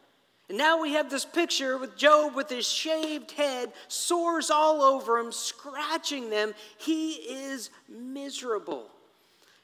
And 0.47 0.57
now 0.57 0.81
we 0.81 0.93
have 0.93 1.09
this 1.09 1.25
picture 1.25 1.77
with 1.77 1.95
Job 1.95 2.35
with 2.35 2.49
his 2.49 2.67
shaved 2.67 3.31
head, 3.31 3.71
sores 3.87 4.49
all 4.49 4.81
over 4.81 5.19
him, 5.19 5.31
scratching 5.31 6.29
them. 6.29 6.53
He 6.77 7.11
is 7.11 7.69
miserable. 7.87 8.89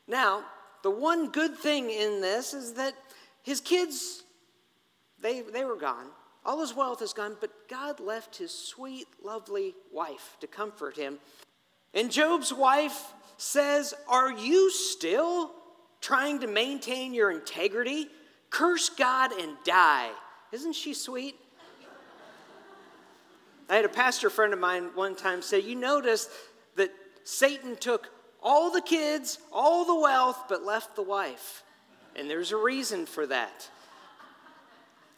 Now, 0.07 0.43
the 0.83 0.91
one 0.91 1.29
good 1.31 1.57
thing 1.57 1.89
in 1.89 2.21
this 2.21 2.53
is 2.53 2.73
that 2.73 2.93
his 3.41 3.61
kids, 3.61 4.23
they, 5.19 5.41
they 5.41 5.65
were 5.65 5.75
gone. 5.75 6.05
All 6.45 6.61
his 6.61 6.75
wealth 6.75 7.01
is 7.01 7.13
gone, 7.13 7.35
but 7.41 7.67
God 7.67 7.99
left 7.99 8.37
his 8.37 8.51
sweet, 8.51 9.07
lovely 9.23 9.73
wife 9.91 10.37
to 10.41 10.47
comfort 10.47 10.95
him. 10.95 11.17
And 11.95 12.11
Job's 12.11 12.53
wife 12.53 13.11
says, 13.37 13.95
Are 14.07 14.31
you 14.31 14.69
still 14.69 15.51
trying 16.05 16.39
to 16.39 16.47
maintain 16.47 17.15
your 17.15 17.31
integrity? 17.31 18.07
Curse 18.51 18.89
God 18.89 19.31
and 19.31 19.57
die. 19.65 20.11
Isn't 20.51 20.73
she 20.73 20.93
sweet? 20.93 21.35
I 23.67 23.75
had 23.75 23.85
a 23.85 23.89
pastor 23.89 24.29
friend 24.29 24.53
of 24.53 24.59
mine 24.59 24.91
one 24.93 25.15
time 25.15 25.41
say, 25.41 25.59
You 25.59 25.75
notice 25.75 26.29
that 26.75 26.91
Satan 27.23 27.75
took 27.75 28.11
all 28.43 28.69
the 28.69 28.81
kids, 28.81 29.39
all 29.51 29.85
the 29.85 29.99
wealth, 29.99 30.43
but 30.47 30.63
left 30.63 30.95
the 30.95 31.01
wife. 31.01 31.63
And 32.15 32.29
there's 32.29 32.51
a 32.51 32.57
reason 32.57 33.07
for 33.07 33.25
that. 33.25 33.67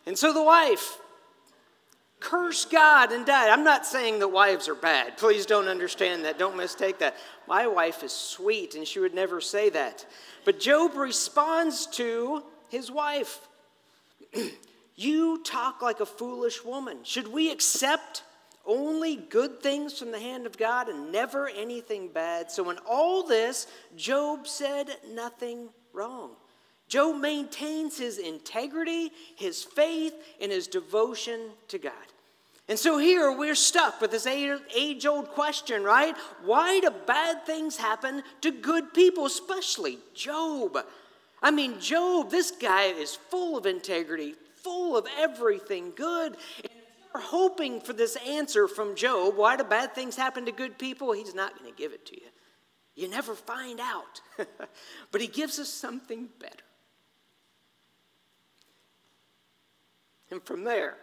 And 0.06 0.18
so 0.18 0.32
the 0.32 0.42
wife 0.42 0.98
cursed 2.20 2.72
God 2.72 3.12
and 3.12 3.26
died. 3.26 3.50
I'm 3.50 3.64
not 3.64 3.86
saying 3.86 4.20
that 4.20 4.30
wives 4.30 4.68
are 4.68 4.76
bad. 4.76 5.18
Please 5.18 5.46
don't 5.46 5.68
understand 5.68 6.26
that. 6.26 6.40
Don't 6.40 6.58
mistake 6.58 7.00
that. 7.00 7.16
My 7.48 7.68
wife 7.68 8.04
is 8.04 8.12
sweet 8.12 8.76
and 8.76 8.88
she 8.88 9.00
would 9.00 9.14
never 9.14 9.40
say 9.40 9.70
that. 9.70 10.06
But 10.46 10.60
Job 10.60 10.96
responds 10.96 11.86
to 11.88 12.44
his 12.70 12.92
wife 12.92 13.48
You 15.00 15.44
talk 15.44 15.84
like 15.84 16.00
a 16.00 16.08
foolish 16.08 16.66
woman. 16.66 16.98
Should 17.04 17.28
we 17.28 17.52
accept 17.52 18.24
only 18.66 19.16
good 19.16 19.62
things 19.62 19.98
from 19.98 20.12
the 20.12 20.20
hand 20.20 20.48
of 20.48 20.58
God 20.58 20.90
and 20.90 21.12
never 21.12 21.48
anything 21.48 22.10
bad? 22.10 22.52
So, 22.52 22.72
in 22.72 22.80
all 22.80 23.22
this, 23.22 23.68
Job 23.96 24.48
said 24.48 24.98
nothing 25.08 25.70
wrong. 25.94 26.32
Job 26.88 27.20
maintains 27.20 27.98
his 27.98 28.18
integrity, 28.18 29.12
his 29.36 29.64
faith, 29.64 30.14
and 30.40 30.52
his 30.52 30.68
devotion 30.68 31.50
to 31.68 31.78
God. 31.78 31.94
And 32.70 32.78
so 32.78 32.98
here 32.98 33.32
we're 33.32 33.56
stuck 33.56 34.02
with 34.02 34.12
this 34.12 34.28
age 34.28 35.06
old 35.06 35.30
question, 35.30 35.84
right? 35.84 36.16
Why 36.44 36.80
do 36.82 36.90
bad 37.06 37.46
things 37.46 37.78
happen 37.78 38.24
to 38.42 38.52
good 38.52 38.94
people, 38.94 39.26
especially 39.26 40.00
Job? 40.14 40.78
I 41.42 41.52
mean, 41.52 41.80
Job, 41.80 42.30
this 42.30 42.52
guy 42.52 42.86
is 42.86 43.16
full 43.16 43.58
of 43.58 43.66
integrity, 43.66 44.36
full 44.56 44.98
of 44.98 45.08
everything 45.18 45.94
good. 45.96 46.36
And 46.58 46.66
if 46.66 46.72
you're 47.14 47.24
hoping 47.24 47.80
for 47.80 47.94
this 47.94 48.18
answer 48.28 48.68
from 48.68 48.96
Job, 48.96 49.38
why 49.38 49.56
do 49.56 49.64
bad 49.64 49.96
things 49.96 50.18
happen 50.18 50.46
to 50.46 50.52
good 50.52 50.78
people? 50.78 51.14
He's 51.14 51.36
not 51.36 51.58
going 51.58 51.72
to 51.72 51.78
give 51.78 51.94
it 51.94 52.06
to 52.08 52.16
you. 52.16 52.28
You 52.96 53.08
never 53.08 53.34
find 53.34 53.80
out. 53.80 54.20
but 55.12 55.22
he 55.22 55.28
gives 55.28 55.58
us 55.60 55.70
something 55.70 56.28
better. 56.40 56.67
And 60.32 60.44
from 60.44 60.64
there, 60.64 60.98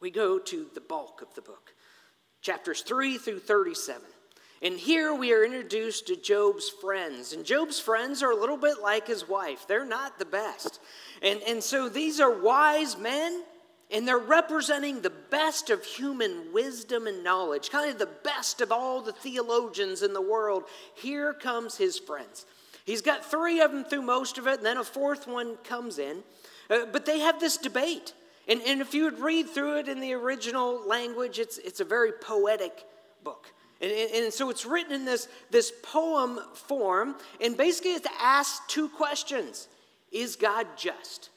we 0.00 0.10
go 0.10 0.38
to 0.38 0.66
the 0.74 0.80
bulk 0.80 1.22
of 1.22 1.34
the 1.34 1.42
book, 1.42 1.74
chapters 2.40 2.82
3 2.82 3.18
through 3.18 3.40
37. 3.40 4.02
And 4.60 4.74
here 4.74 5.14
we 5.14 5.32
are 5.32 5.44
introduced 5.44 6.08
to 6.08 6.16
Job's 6.16 6.68
friends. 6.68 7.32
And 7.32 7.44
Job's 7.44 7.78
friends 7.78 8.22
are 8.22 8.32
a 8.32 8.36
little 8.36 8.56
bit 8.56 8.82
like 8.82 9.06
his 9.06 9.28
wife. 9.28 9.66
They're 9.68 9.84
not 9.84 10.18
the 10.18 10.24
best. 10.24 10.80
And, 11.22 11.40
and 11.46 11.62
so 11.62 11.88
these 11.88 12.18
are 12.18 12.40
wise 12.40 12.98
men, 12.98 13.44
and 13.92 14.06
they're 14.06 14.18
representing 14.18 15.00
the 15.00 15.12
best 15.30 15.70
of 15.70 15.84
human 15.84 16.52
wisdom 16.52 17.06
and 17.06 17.22
knowledge, 17.22 17.70
kind 17.70 17.90
of 17.90 17.98
the 17.98 18.06
best 18.06 18.60
of 18.60 18.72
all 18.72 19.00
the 19.00 19.12
theologians 19.12 20.02
in 20.02 20.12
the 20.12 20.20
world. 20.20 20.64
Here 20.96 21.32
comes 21.32 21.76
his 21.76 21.98
friends. 21.98 22.44
He's 22.84 23.02
got 23.02 23.24
three 23.24 23.60
of 23.60 23.70
them 23.70 23.84
through 23.84 24.02
most 24.02 24.38
of 24.38 24.46
it, 24.48 24.56
and 24.56 24.66
then 24.66 24.78
a 24.78 24.84
fourth 24.84 25.28
one 25.28 25.56
comes 25.58 25.98
in. 25.98 26.24
Uh, 26.70 26.86
but 26.92 27.06
they 27.06 27.20
have 27.20 27.40
this 27.40 27.56
debate. 27.56 28.12
And, 28.46 28.62
and 28.62 28.80
if 28.80 28.94
you 28.94 29.04
would 29.04 29.20
read 29.20 29.48
through 29.48 29.78
it 29.78 29.88
in 29.88 30.00
the 30.00 30.14
original 30.14 30.86
language, 30.86 31.38
it's, 31.38 31.58
it's 31.58 31.80
a 31.80 31.84
very 31.84 32.12
poetic 32.12 32.84
book. 33.22 33.52
And, 33.80 33.92
and, 33.92 34.32
so 34.32 34.50
it's 34.50 34.66
written 34.66 34.92
in 34.92 35.04
this, 35.04 35.28
this 35.50 35.72
poem 35.82 36.40
form, 36.54 37.14
and 37.40 37.56
basically 37.56 37.92
it's 37.92 38.08
to 38.08 38.22
ask 38.22 38.66
two 38.68 38.88
questions 38.88 39.68
Is 40.10 40.34
God 40.36 40.66
just? 40.76 41.30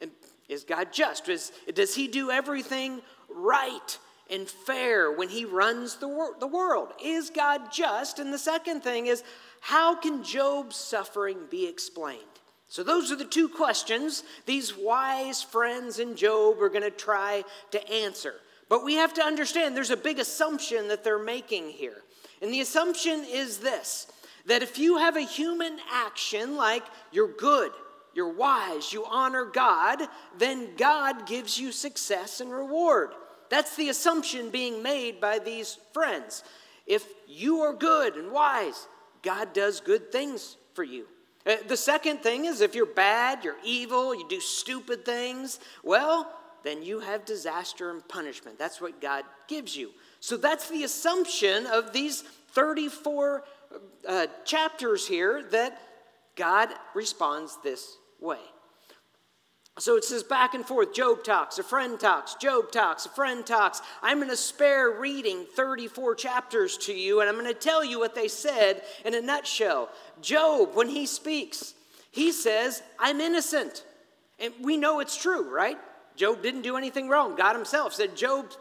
And 0.00 0.10
is 0.48 0.64
God 0.64 0.92
just? 0.92 1.28
Is, 1.28 1.50
does 1.74 1.94
he 1.94 2.06
do 2.06 2.30
everything 2.30 3.00
right 3.28 3.98
and 4.30 4.48
fair 4.48 5.10
when 5.10 5.28
he 5.28 5.44
runs 5.44 5.96
the, 5.96 6.08
wor- 6.08 6.34
the 6.38 6.46
world? 6.46 6.92
Is 7.02 7.30
God 7.30 7.72
just? 7.72 8.18
And 8.18 8.32
the 8.32 8.38
second 8.38 8.82
thing 8.82 9.06
is, 9.06 9.24
how 9.60 9.96
can 9.96 10.22
Job's 10.22 10.76
suffering 10.76 11.38
be 11.50 11.66
explained? 11.66 12.22
So, 12.70 12.84
those 12.84 13.10
are 13.10 13.16
the 13.16 13.24
two 13.24 13.48
questions 13.48 14.22
these 14.46 14.76
wise 14.76 15.42
friends 15.42 15.98
in 15.98 16.14
Job 16.14 16.62
are 16.62 16.68
going 16.68 16.84
to 16.84 16.90
try 16.92 17.42
to 17.72 17.90
answer. 17.90 18.34
But 18.68 18.84
we 18.84 18.94
have 18.94 19.12
to 19.14 19.22
understand 19.22 19.76
there's 19.76 19.90
a 19.90 19.96
big 19.96 20.20
assumption 20.20 20.86
that 20.86 21.02
they're 21.02 21.18
making 21.18 21.70
here. 21.70 22.02
And 22.40 22.52
the 22.54 22.60
assumption 22.60 23.24
is 23.28 23.58
this 23.58 24.06
that 24.46 24.62
if 24.62 24.78
you 24.78 24.98
have 24.98 25.16
a 25.16 25.22
human 25.22 25.78
action 25.92 26.56
like 26.56 26.84
you're 27.10 27.32
good, 27.32 27.72
you're 28.14 28.32
wise, 28.32 28.92
you 28.92 29.04
honor 29.04 29.46
God, 29.46 30.00
then 30.38 30.76
God 30.76 31.26
gives 31.26 31.58
you 31.58 31.72
success 31.72 32.40
and 32.40 32.52
reward. 32.52 33.10
That's 33.48 33.74
the 33.74 33.88
assumption 33.88 34.50
being 34.50 34.80
made 34.80 35.20
by 35.20 35.40
these 35.40 35.76
friends. 35.92 36.44
If 36.86 37.04
you 37.26 37.62
are 37.62 37.72
good 37.72 38.14
and 38.14 38.30
wise, 38.30 38.86
God 39.22 39.52
does 39.52 39.80
good 39.80 40.12
things 40.12 40.56
for 40.74 40.84
you. 40.84 41.06
Uh, 41.46 41.56
the 41.68 41.76
second 41.76 42.18
thing 42.18 42.44
is 42.44 42.60
if 42.60 42.74
you're 42.74 42.86
bad, 42.86 43.44
you're 43.44 43.56
evil, 43.64 44.14
you 44.14 44.28
do 44.28 44.40
stupid 44.40 45.04
things, 45.04 45.58
well, 45.82 46.30
then 46.62 46.82
you 46.82 47.00
have 47.00 47.24
disaster 47.24 47.90
and 47.90 48.06
punishment. 48.08 48.58
That's 48.58 48.80
what 48.80 49.00
God 49.00 49.24
gives 49.48 49.76
you. 49.76 49.90
So 50.20 50.36
that's 50.36 50.68
the 50.68 50.84
assumption 50.84 51.66
of 51.66 51.92
these 51.92 52.22
34 52.52 53.44
uh, 54.06 54.26
chapters 54.44 55.06
here 55.06 55.42
that 55.50 55.80
God 56.36 56.68
responds 56.94 57.58
this 57.62 57.96
way. 58.20 58.40
So 59.80 59.96
it 59.96 60.04
says 60.04 60.22
back 60.22 60.52
and 60.52 60.64
forth 60.64 60.92
Job 60.92 61.24
talks, 61.24 61.58
a 61.58 61.62
friend 61.62 61.98
talks, 61.98 62.34
Job 62.34 62.70
talks, 62.70 63.06
a 63.06 63.08
friend 63.08 63.46
talks. 63.46 63.80
I'm 64.02 64.18
going 64.18 64.28
to 64.28 64.36
spare 64.36 64.90
reading 64.90 65.46
34 65.56 66.16
chapters 66.16 66.76
to 66.78 66.92
you, 66.92 67.20
and 67.20 67.30
I'm 67.30 67.34
going 67.34 67.46
to 67.46 67.54
tell 67.54 67.82
you 67.82 67.98
what 67.98 68.14
they 68.14 68.28
said 68.28 68.82
in 69.06 69.14
a 69.14 69.22
nutshell. 69.22 69.88
Job, 70.20 70.74
when 70.74 70.90
he 70.90 71.06
speaks, 71.06 71.72
he 72.10 72.30
says, 72.30 72.82
I'm 72.98 73.20
innocent. 73.20 73.84
And 74.38 74.52
we 74.60 74.76
know 74.76 75.00
it's 75.00 75.16
true, 75.16 75.50
right? 75.50 75.78
Job 76.14 76.42
didn't 76.42 76.62
do 76.62 76.76
anything 76.76 77.08
wrong. 77.08 77.34
God 77.34 77.56
himself 77.56 77.94
said, 77.94 78.14
Job, 78.14 78.52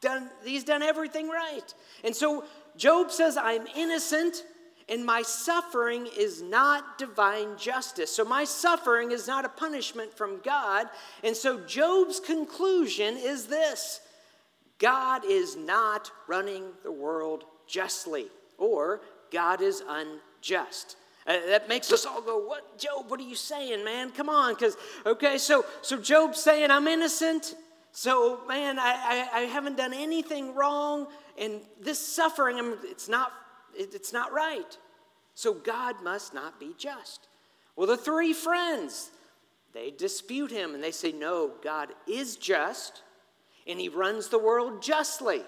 done, 0.00 0.30
he's 0.44 0.62
done 0.62 0.82
everything 0.82 1.28
right. 1.28 1.74
And 2.04 2.14
so 2.14 2.44
Job 2.76 3.10
says, 3.10 3.36
I'm 3.36 3.66
innocent 3.74 4.44
and 4.88 5.04
my 5.04 5.22
suffering 5.22 6.08
is 6.16 6.40
not 6.40 6.96
divine 6.98 7.58
justice. 7.58 8.14
So 8.14 8.24
my 8.24 8.44
suffering 8.44 9.10
is 9.12 9.26
not 9.26 9.44
a 9.44 9.48
punishment 9.48 10.14
from 10.14 10.40
God. 10.42 10.88
And 11.22 11.36
so 11.36 11.60
Job's 11.60 12.20
conclusion 12.20 13.16
is 13.16 13.46
this 13.46 14.00
God 14.78 15.24
is 15.24 15.56
not 15.56 16.10
running 16.26 16.64
the 16.82 16.92
world 16.92 17.44
justly, 17.66 18.28
or 18.56 19.00
God 19.30 19.60
is 19.60 19.82
unjust. 19.86 20.96
Uh, 21.26 21.36
that 21.48 21.68
makes 21.68 21.92
us 21.92 22.06
all 22.06 22.22
go, 22.22 22.38
What, 22.38 22.78
Job, 22.78 23.10
what 23.10 23.20
are 23.20 23.24
you 23.24 23.34
saying, 23.34 23.84
man? 23.84 24.10
Come 24.10 24.30
on. 24.30 24.54
Because, 24.54 24.78
okay, 25.04 25.36
so, 25.36 25.66
so 25.82 25.98
Job's 25.98 26.40
saying, 26.40 26.70
I'm 26.70 26.86
innocent. 26.86 27.54
So, 27.92 28.40
man, 28.48 28.78
I, 28.78 29.28
I, 29.32 29.38
I 29.38 29.40
haven't 29.42 29.76
done 29.76 29.92
anything 29.92 30.54
wrong. 30.54 31.08
And 31.36 31.60
this 31.80 31.98
suffering, 31.98 32.58
I'm, 32.58 32.78
it's, 32.84 33.08
not, 33.08 33.32
it, 33.78 33.94
it's 33.94 34.12
not 34.12 34.32
right. 34.32 34.76
So, 35.34 35.54
God 35.54 36.02
must 36.02 36.34
not 36.34 36.58
be 36.58 36.74
just. 36.76 37.28
Well, 37.76 37.86
the 37.86 37.96
three 37.96 38.32
friends, 38.32 39.10
they 39.72 39.90
dispute 39.90 40.50
him 40.50 40.74
and 40.74 40.82
they 40.82 40.90
say, 40.90 41.12
No, 41.12 41.52
God 41.62 41.90
is 42.06 42.36
just 42.36 43.02
and 43.68 43.78
he 43.78 43.88
runs 43.88 44.28
the 44.28 44.38
world 44.38 44.82
justly. 44.82 45.42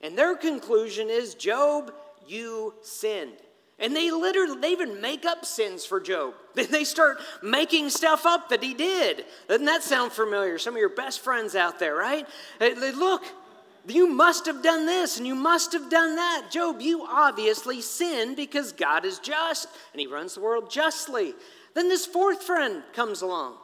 And 0.00 0.16
their 0.16 0.34
conclusion 0.34 1.10
is 1.10 1.34
Job, 1.34 1.92
you 2.26 2.74
sinned. 2.82 3.36
And 3.78 3.94
they 3.94 4.10
literally, 4.10 4.58
they 4.58 4.72
even 4.72 5.02
make 5.02 5.26
up 5.26 5.44
sins 5.44 5.84
for 5.84 6.00
Job. 6.00 6.34
Then 6.54 6.70
they 6.70 6.84
start 6.84 7.18
making 7.42 7.90
stuff 7.90 8.24
up 8.24 8.48
that 8.48 8.62
he 8.62 8.72
did. 8.72 9.26
Doesn't 9.46 9.66
that 9.66 9.82
sound 9.82 10.12
familiar? 10.12 10.56
Some 10.56 10.72
of 10.72 10.80
your 10.80 10.88
best 10.88 11.20
friends 11.20 11.54
out 11.54 11.78
there, 11.78 11.94
right? 11.94 12.26
They, 12.58 12.92
look, 12.92 13.22
you 13.88 14.08
must 14.08 14.46
have 14.46 14.62
done 14.62 14.86
this 14.86 15.18
and 15.18 15.26
you 15.26 15.34
must 15.34 15.72
have 15.72 15.90
done 15.90 16.16
that. 16.16 16.48
Job, 16.50 16.80
you 16.80 17.06
obviously 17.08 17.80
sinned 17.80 18.36
because 18.36 18.72
God 18.72 19.04
is 19.04 19.18
just 19.18 19.68
and 19.92 20.00
he 20.00 20.06
runs 20.06 20.34
the 20.34 20.40
world 20.40 20.70
justly. 20.70 21.34
Then 21.74 21.88
this 21.88 22.06
fourth 22.06 22.42
friend 22.42 22.82
comes 22.94 23.22
along. 23.22 23.56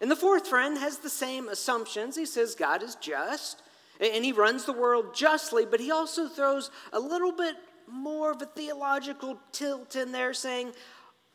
And 0.00 0.10
the 0.10 0.16
fourth 0.16 0.46
friend 0.46 0.78
has 0.78 0.98
the 0.98 1.10
same 1.10 1.48
assumptions. 1.48 2.16
He 2.16 2.26
says 2.26 2.54
God 2.54 2.82
is 2.82 2.94
just 2.96 3.62
and 4.00 4.24
he 4.24 4.32
runs 4.32 4.64
the 4.64 4.72
world 4.72 5.14
justly, 5.14 5.66
but 5.66 5.80
he 5.80 5.90
also 5.90 6.28
throws 6.28 6.70
a 6.92 7.00
little 7.00 7.32
bit 7.32 7.56
more 7.90 8.30
of 8.30 8.40
a 8.42 8.46
theological 8.46 9.38
tilt 9.52 9.96
in 9.96 10.12
there, 10.12 10.34
saying, 10.34 10.72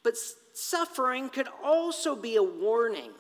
but 0.03 0.15
suffering 0.53 1.29
could 1.29 1.47
also 1.63 2.15
be 2.15 2.35
a 2.35 2.43
warning. 2.43 3.11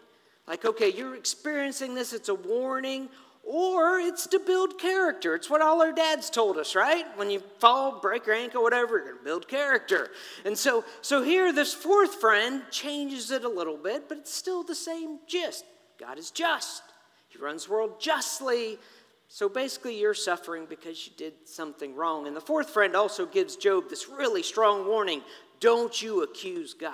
Like, 0.47 0.65
okay, 0.65 0.91
you're 0.91 1.15
experiencing 1.15 1.95
this, 1.95 2.13
it's 2.13 2.29
a 2.29 2.35
warning, 2.35 3.09
or 3.43 3.99
it's 3.99 4.25
to 4.27 4.39
build 4.39 4.79
character. 4.79 5.35
It's 5.35 5.49
what 5.49 5.61
all 5.61 5.81
our 5.81 5.91
dads 5.91 6.29
told 6.29 6.57
us, 6.57 6.75
right? 6.75 7.05
When 7.17 7.29
you 7.29 7.41
fall, 7.59 7.99
break 7.99 8.25
your 8.25 8.35
ankle, 8.35 8.63
whatever, 8.63 8.97
you're 8.97 9.07
going 9.07 9.17
to 9.17 9.23
build 9.23 9.47
character. 9.49 10.11
And 10.45 10.57
so, 10.57 10.85
so 11.01 11.21
here, 11.21 11.51
this 11.51 11.73
fourth 11.73 12.15
friend 12.15 12.63
changes 12.71 13.31
it 13.31 13.43
a 13.43 13.49
little 13.49 13.77
bit, 13.77 14.07
but 14.07 14.17
it's 14.17 14.33
still 14.33 14.63
the 14.63 14.75
same 14.75 15.19
gist. 15.27 15.65
God 15.99 16.17
is 16.17 16.31
just. 16.31 16.83
He 17.27 17.37
runs 17.37 17.65
the 17.65 17.73
world 17.73 17.99
justly. 17.99 18.77
So 19.27 19.49
basically, 19.49 19.99
you're 19.99 20.13
suffering 20.13 20.65
because 20.69 21.05
you 21.05 21.13
did 21.17 21.33
something 21.45 21.95
wrong. 21.95 22.27
And 22.27 22.35
the 22.35 22.41
fourth 22.41 22.69
friend 22.69 22.95
also 22.95 23.25
gives 23.25 23.57
Job 23.57 23.89
this 23.89 24.07
really 24.07 24.43
strong 24.43 24.87
warning 24.87 25.21
don't 25.59 26.01
you 26.01 26.23
accuse 26.23 26.73
God, 26.73 26.93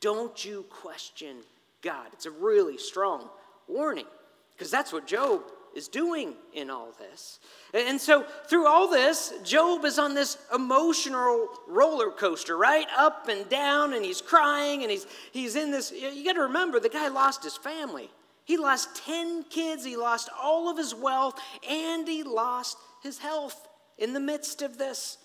don't 0.00 0.44
you 0.44 0.66
question 0.68 1.38
God. 1.82 2.08
It's 2.12 2.26
a 2.26 2.30
really 2.30 2.76
strong 2.76 3.28
warning 3.68 4.04
because 4.52 4.70
that's 4.70 4.92
what 4.92 5.06
Job 5.06 5.42
is 5.76 5.88
doing 5.88 6.34
in 6.54 6.70
all 6.70 6.92
this. 6.98 7.38
And 7.74 8.00
so, 8.00 8.24
through 8.48 8.66
all 8.66 8.88
this, 8.88 9.32
Job 9.44 9.84
is 9.84 9.98
on 9.98 10.14
this 10.14 10.38
emotional 10.54 11.48
roller 11.68 12.10
coaster, 12.10 12.56
right? 12.56 12.86
Up 12.96 13.28
and 13.28 13.46
down, 13.50 13.92
and 13.92 14.02
he's 14.02 14.22
crying, 14.22 14.82
and 14.82 14.90
he's, 14.90 15.06
he's 15.32 15.54
in 15.54 15.70
this. 15.70 15.92
You 15.92 16.24
got 16.24 16.32
to 16.32 16.42
remember, 16.42 16.80
the 16.80 16.88
guy 16.88 17.08
lost 17.08 17.44
his 17.44 17.56
family. 17.56 18.10
He 18.44 18.56
lost 18.56 19.04
10 19.04 19.44
kids, 19.50 19.84
he 19.84 19.96
lost 19.96 20.30
all 20.40 20.70
of 20.70 20.78
his 20.78 20.94
wealth, 20.94 21.38
and 21.68 22.08
he 22.08 22.22
lost 22.22 22.78
his 23.02 23.18
health 23.18 23.68
in 23.98 24.14
the 24.14 24.20
midst 24.20 24.62
of 24.62 24.78
this. 24.78 25.18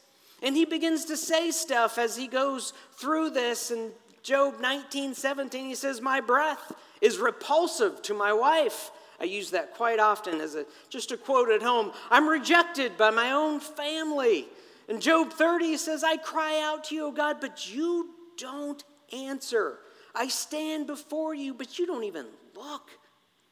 And 0.43 0.55
he 0.55 0.65
begins 0.65 1.05
to 1.05 1.15
say 1.15 1.51
stuff 1.51 1.97
as 1.97 2.17
he 2.17 2.27
goes 2.27 2.73
through 2.93 3.29
this. 3.29 3.71
In 3.71 3.91
Job 4.21 4.55
19 4.59 5.13
17, 5.13 5.65
he 5.65 5.75
says, 5.75 6.01
My 6.01 6.19
breath 6.19 6.73
is 6.99 7.19
repulsive 7.19 8.01
to 8.03 8.13
my 8.13 8.33
wife. 8.33 8.91
I 9.21 9.25
use 9.25 9.51
that 9.51 9.75
quite 9.75 9.99
often 9.99 10.41
as 10.41 10.55
a, 10.55 10.65
just 10.89 11.11
a 11.11 11.17
quote 11.17 11.51
at 11.51 11.61
home. 11.61 11.91
I'm 12.09 12.27
rejected 12.27 12.97
by 12.97 13.11
my 13.11 13.31
own 13.33 13.59
family. 13.59 14.47
And 14.89 14.99
Job 14.99 15.31
30, 15.31 15.77
says, 15.77 16.03
I 16.03 16.17
cry 16.17 16.59
out 16.59 16.85
to 16.85 16.95
you, 16.95 17.05
O 17.05 17.11
God, 17.11 17.37
but 17.39 17.71
you 17.71 18.09
don't 18.35 18.83
answer. 19.13 19.77
I 20.15 20.27
stand 20.27 20.87
before 20.87 21.35
you, 21.35 21.53
but 21.53 21.77
you 21.77 21.85
don't 21.85 22.03
even 22.03 22.25
look. 22.55 22.89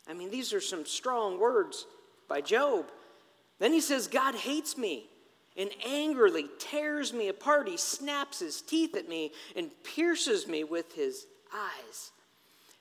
I 0.07 0.13
mean, 0.15 0.31
these 0.31 0.53
are 0.53 0.61
some 0.61 0.88
strong 0.88 1.39
words 1.39 1.85
by 2.27 2.41
Job. 2.41 2.88
Then 3.59 3.71
he 3.71 3.79
says, 3.79 4.07
God 4.07 4.33
hates 4.33 4.75
me 4.75 5.05
and 5.55 5.69
angrily 5.85 6.47
tears 6.57 7.13
me 7.13 7.27
apart. 7.27 7.67
He 7.67 7.77
snaps 7.77 8.39
his 8.39 8.59
teeth 8.63 8.95
at 8.95 9.07
me 9.07 9.33
and 9.55 9.69
pierces 9.83 10.47
me 10.47 10.63
with 10.63 10.95
his 10.95 11.27
eyes. 11.53 12.09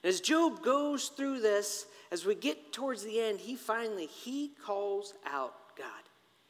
As 0.03 0.23
Job 0.23 0.63
goes 0.63 1.09
through 1.09 1.41
this, 1.41 1.85
as 2.11 2.25
we 2.25 2.35
get 2.35 2.73
towards 2.73 3.05
the 3.05 3.21
end, 3.21 3.41
he 3.41 3.57
finally 3.57 4.07
he 4.07 4.53
calls 4.65 5.15
out 5.27 5.55
God 5.77 5.87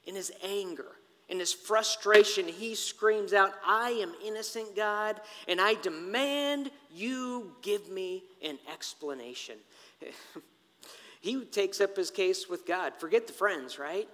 in 0.07 0.15
his 0.15 0.33
anger. 0.45 0.93
In 1.29 1.39
his 1.39 1.53
frustration, 1.53 2.49
he 2.49 2.75
screams 2.75 3.35
out, 3.35 3.53
I 3.67 3.91
am 3.91 4.15
innocent, 4.25 4.75
God, 4.75 5.21
and 5.47 5.61
I 5.61 5.75
demand 5.75 6.71
you 6.91 7.53
give 7.61 7.91
me 7.91 8.25
an 8.43 8.59
explanation. 8.73 9.57
he 11.21 11.45
takes 11.45 11.83
up 11.83 11.97
his 11.97 12.11
case 12.11 12.49
with 12.49 12.67
God. 12.67 12.95
Forget 12.99 13.27
the 13.27 13.35
friends, 13.35 13.79
right? 13.79 14.09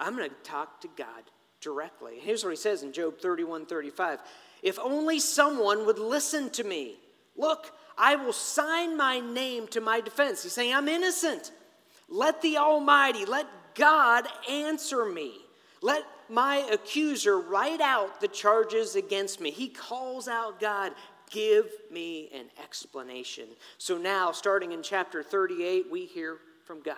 I'm 0.00 0.16
going 0.16 0.30
to 0.30 0.34
talk 0.42 0.80
to 0.80 0.88
God 0.96 1.22
directly. 1.60 2.14
Here's 2.18 2.44
what 2.44 2.50
he 2.50 2.56
says 2.56 2.82
in 2.82 2.92
Job 2.92 3.18
31 3.18 3.66
35. 3.66 4.20
If 4.62 4.78
only 4.78 5.18
someone 5.20 5.84
would 5.84 5.98
listen 5.98 6.48
to 6.50 6.64
me. 6.64 6.96
Look, 7.36 7.72
I 7.96 8.16
will 8.16 8.32
sign 8.32 8.96
my 8.96 9.20
name 9.20 9.66
to 9.68 9.80
my 9.80 10.00
defense. 10.00 10.42
He's 10.42 10.52
saying, 10.52 10.74
I'm 10.74 10.88
innocent. 10.88 11.52
Let 12.08 12.42
the 12.42 12.58
Almighty, 12.58 13.24
let 13.24 13.46
God 13.74 14.26
answer 14.50 15.04
me. 15.04 15.34
Let 15.80 16.04
my 16.28 16.66
accuser 16.72 17.38
write 17.38 17.80
out 17.80 18.20
the 18.20 18.28
charges 18.28 18.96
against 18.96 19.40
me. 19.40 19.50
He 19.50 19.68
calls 19.68 20.28
out 20.28 20.60
God, 20.60 20.92
give 21.30 21.66
me 21.90 22.30
an 22.34 22.46
explanation. 22.62 23.48
So 23.78 23.98
now, 23.98 24.32
starting 24.32 24.72
in 24.72 24.82
chapter 24.82 25.22
38, 25.22 25.86
we 25.90 26.06
hear 26.06 26.38
from 26.64 26.82
God. 26.82 26.96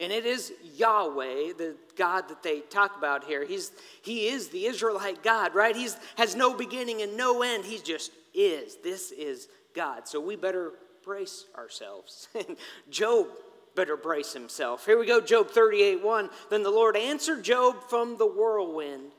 And 0.00 0.10
it 0.10 0.24
is 0.24 0.52
Yahweh, 0.76 1.52
the 1.58 1.76
God 1.94 2.28
that 2.28 2.42
they 2.42 2.60
talk 2.60 2.96
about 2.96 3.24
here. 3.24 3.44
He's, 3.44 3.70
he 4.02 4.28
is 4.28 4.48
the 4.48 4.64
Israelite 4.64 5.22
God, 5.22 5.54
right? 5.54 5.76
He 5.76 5.88
has 6.16 6.34
no 6.34 6.54
beginning 6.54 7.02
and 7.02 7.18
no 7.18 7.42
end. 7.42 7.66
He 7.66 7.78
just 7.78 8.10
is. 8.34 8.76
This 8.82 9.12
is 9.12 9.48
God. 9.74 10.08
So 10.08 10.20
we 10.20 10.36
better 10.36 10.72
brace 11.04 11.46
ourselves. 11.56 12.28
Job 12.90 13.26
better 13.74 13.96
brace 13.96 14.32
himself. 14.32 14.84
Here 14.86 14.98
we 14.98 15.06
go, 15.06 15.20
Job 15.20 15.50
38 15.50 16.02
1. 16.02 16.30
Then 16.50 16.62
the 16.62 16.70
Lord 16.70 16.96
answered 16.96 17.42
Job 17.42 17.76
from 17.88 18.18
the 18.18 18.26
whirlwind 18.26 19.12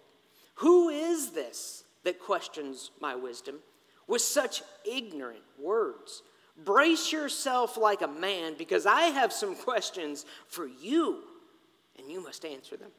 Who 0.56 0.90
is 0.90 1.32
this 1.32 1.84
that 2.04 2.20
questions 2.20 2.92
my 3.00 3.16
wisdom 3.16 3.60
with 4.08 4.22
such 4.22 4.62
ignorant 4.86 5.44
words? 5.60 6.24
Brace 6.64 7.12
yourself 7.12 7.78
like 7.78 8.02
a 8.02 8.08
man, 8.08 8.56
because 8.58 8.86
I 8.86 9.04
have 9.04 9.34
some 9.34 9.56
questions 9.56 10.26
for 10.48 10.68
you, 10.68 11.24
and 11.98 12.12
you 12.12 12.22
must 12.22 12.46
answer 12.46 12.78
them. 12.78 12.92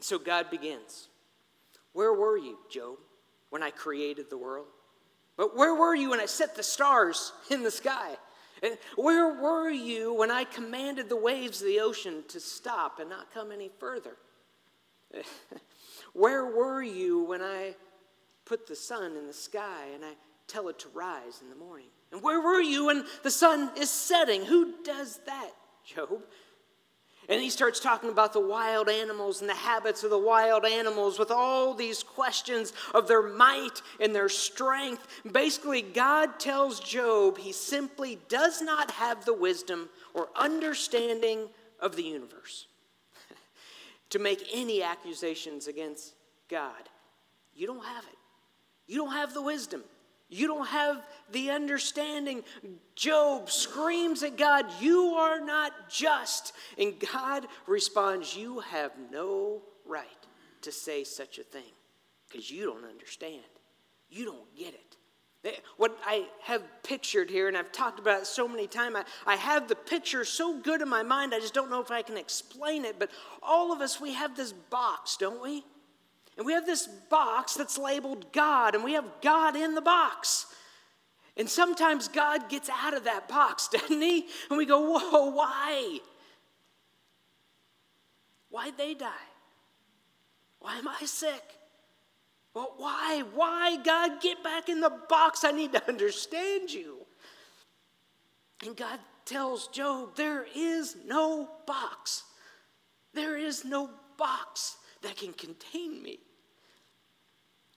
So 0.00 0.18
God 0.18 0.50
begins 0.50 1.08
Where 1.92 2.12
were 2.12 2.36
you, 2.36 2.58
Job, 2.70 2.96
when 3.50 3.62
I 3.62 3.70
created 3.70 4.30
the 4.30 4.38
world? 4.38 4.66
But 5.38 5.56
where 5.56 5.74
were 5.74 5.94
you 5.94 6.10
when 6.10 6.20
I 6.20 6.26
set 6.26 6.54
the 6.54 6.62
stars 6.62 7.32
in 7.50 7.62
the 7.62 7.70
sky? 7.70 8.16
And 8.62 8.76
where 8.96 9.40
were 9.40 9.70
you 9.70 10.12
when 10.12 10.30
I 10.30 10.44
commanded 10.44 11.08
the 11.08 11.16
waves 11.16 11.62
of 11.62 11.68
the 11.68 11.80
ocean 11.80 12.24
to 12.28 12.40
stop 12.40 12.98
and 12.98 13.08
not 13.08 13.32
come 13.32 13.50
any 13.50 13.70
further? 13.78 14.16
where 16.12 16.44
were 16.44 16.82
you 16.82 17.22
when 17.22 17.40
I 17.40 17.76
put 18.44 18.66
the 18.66 18.76
sun 18.76 19.16
in 19.16 19.26
the 19.26 19.32
sky 19.32 19.86
and 19.94 20.04
I 20.04 20.12
tell 20.48 20.68
it 20.68 20.78
to 20.80 20.88
rise 20.88 21.40
in 21.42 21.50
the 21.50 21.56
morning. 21.56 21.86
And 22.10 22.22
where 22.22 22.40
were 22.40 22.60
you 22.60 22.86
when 22.86 23.04
the 23.22 23.30
sun 23.30 23.70
is 23.76 23.90
setting? 23.90 24.44
Who 24.44 24.74
does 24.82 25.20
that, 25.26 25.50
Job? 25.84 26.22
And 27.28 27.42
he 27.42 27.50
starts 27.50 27.78
talking 27.78 28.08
about 28.08 28.32
the 28.32 28.40
wild 28.40 28.88
animals 28.88 29.42
and 29.42 29.50
the 29.50 29.54
habits 29.54 30.02
of 30.02 30.08
the 30.08 30.18
wild 30.18 30.64
animals 30.64 31.18
with 31.18 31.30
all 31.30 31.74
these 31.74 32.02
questions 32.02 32.72
of 32.94 33.06
their 33.06 33.22
might 33.22 33.82
and 34.00 34.14
their 34.14 34.30
strength. 34.30 35.06
Basically, 35.30 35.82
God 35.82 36.40
tells 36.40 36.80
Job 36.80 37.36
he 37.36 37.52
simply 37.52 38.18
does 38.28 38.62
not 38.62 38.92
have 38.92 39.26
the 39.26 39.34
wisdom 39.34 39.90
or 40.14 40.28
understanding 40.36 41.48
of 41.80 41.96
the 41.96 42.02
universe 42.02 42.66
to 44.10 44.18
make 44.18 44.48
any 44.52 44.82
accusations 44.82 45.68
against 45.68 46.14
God. 46.48 46.88
You 47.54 47.66
don't 47.66 47.84
have 47.84 48.04
it. 48.04 48.18
You 48.86 48.96
don't 48.96 49.12
have 49.12 49.34
the 49.34 49.42
wisdom. 49.42 49.84
You 50.28 50.46
don't 50.46 50.66
have 50.66 51.06
the 51.32 51.50
understanding. 51.50 52.44
Job 52.94 53.50
screams 53.50 54.22
at 54.22 54.36
God, 54.36 54.66
You 54.80 55.14
are 55.14 55.40
not 55.40 55.88
just. 55.88 56.52
And 56.76 56.94
God 57.12 57.46
responds, 57.66 58.36
You 58.36 58.60
have 58.60 58.92
no 59.10 59.62
right 59.86 60.06
to 60.62 60.72
say 60.72 61.04
such 61.04 61.38
a 61.38 61.42
thing 61.42 61.72
because 62.28 62.50
you 62.50 62.66
don't 62.66 62.84
understand. 62.84 63.42
You 64.10 64.26
don't 64.26 64.56
get 64.56 64.74
it. 64.74 64.88
What 65.76 65.96
I 66.04 66.26
have 66.42 66.62
pictured 66.82 67.30
here, 67.30 67.48
and 67.48 67.56
I've 67.56 67.72
talked 67.72 68.00
about 68.00 68.22
it 68.22 68.26
so 68.26 68.48
many 68.48 68.66
times, 68.66 68.96
I, 68.96 69.32
I 69.32 69.36
have 69.36 69.68
the 69.68 69.76
picture 69.76 70.24
so 70.24 70.58
good 70.58 70.82
in 70.82 70.88
my 70.88 71.02
mind, 71.02 71.32
I 71.32 71.38
just 71.38 71.54
don't 71.54 71.70
know 71.70 71.80
if 71.80 71.90
I 71.90 72.02
can 72.02 72.16
explain 72.16 72.84
it. 72.84 72.98
But 72.98 73.10
all 73.42 73.72
of 73.72 73.80
us, 73.80 74.00
we 74.00 74.12
have 74.14 74.36
this 74.36 74.52
box, 74.52 75.16
don't 75.16 75.40
we? 75.40 75.64
And 76.38 76.46
we 76.46 76.52
have 76.52 76.64
this 76.64 76.86
box 77.10 77.54
that's 77.54 77.76
labeled 77.76 78.32
God, 78.32 78.76
and 78.76 78.84
we 78.84 78.92
have 78.92 79.04
God 79.20 79.56
in 79.56 79.74
the 79.74 79.82
box. 79.82 80.46
And 81.36 81.50
sometimes 81.50 82.06
God 82.06 82.48
gets 82.48 82.70
out 82.70 82.94
of 82.94 83.04
that 83.04 83.28
box, 83.28 83.68
doesn't 83.72 84.00
he? 84.00 84.26
And 84.48 84.56
we 84.56 84.64
go, 84.64 84.98
whoa, 84.98 85.30
why? 85.30 85.98
Why'd 88.50 88.78
they 88.78 88.94
die? 88.94 89.10
Why 90.60 90.76
am 90.76 90.86
I 90.86 91.04
sick? 91.04 91.42
Well, 92.54 92.72
why? 92.76 93.22
Why, 93.34 93.76
God? 93.84 94.20
Get 94.20 94.42
back 94.42 94.68
in 94.68 94.80
the 94.80 94.92
box. 95.08 95.44
I 95.44 95.52
need 95.52 95.72
to 95.72 95.88
understand 95.88 96.72
you. 96.72 96.98
And 98.64 98.76
God 98.76 98.98
tells 99.24 99.68
Job, 99.68 100.16
There 100.16 100.46
is 100.56 100.96
no 101.06 101.48
box. 101.66 102.24
There 103.12 103.36
is 103.36 103.64
no 103.64 103.90
box 104.16 104.76
that 105.02 105.16
can 105.16 105.32
contain 105.32 106.02
me. 106.02 106.18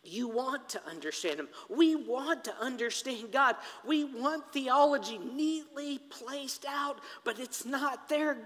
You 0.04 0.28
want 0.28 0.70
to 0.70 0.82
understand 0.88 1.40
Him. 1.40 1.48
We 1.70 1.96
want 1.96 2.44
to 2.46 2.56
understand 2.60 3.32
God. 3.32 3.56
We 3.86 4.04
want 4.04 4.52
theology 4.52 5.20
neatly 5.20 6.00
placed 6.10 6.66
out, 6.68 7.00
but 7.24 7.40
it's 7.40 7.66
not 7.66 8.10
there. 8.10 8.38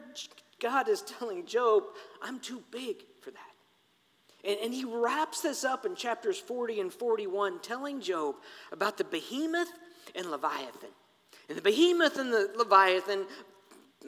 God 0.59 0.89
is 0.89 1.01
telling 1.01 1.45
Job, 1.45 1.83
I'm 2.21 2.39
too 2.39 2.61
big 2.71 3.03
for 3.21 3.31
that. 3.31 3.39
And, 4.43 4.59
and, 4.63 4.73
he 4.73 4.85
wraps 4.85 5.41
this 5.41 5.63
up 5.63 5.85
in 5.85 5.95
chapters 5.95 6.37
40 6.37 6.79
and 6.81 6.93
41, 6.93 7.61
telling 7.61 7.99
Job 7.99 8.35
about 8.71 8.97
the 8.97 9.03
behemoth 9.03 9.71
and 10.13 10.29
Leviathan. 10.29 10.89
And 11.49 11.57
the 11.57 11.63
behemoth 11.63 12.17
and 12.19 12.31
the 12.31 12.51
Leviathan, 12.55 13.25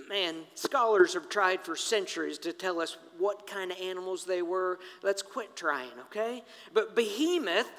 man, 0.10 0.36
scholars 0.56 1.14
have 1.14 1.30
tried 1.30 1.62
for 1.62 1.76
centuries 1.76 2.38
to 2.40 2.54
tell 2.54 2.80
us 2.80 2.98
what 3.18 3.48
kind 3.48 3.72
of 3.72 3.78
animals 3.80 4.26
they 4.26 4.42
were. 4.42 4.80
Let's 5.04 5.22
quit 5.22 5.56
trying, 5.56 5.92
okay? 6.08 6.44
But 6.74 6.96
behemoth 6.96 7.70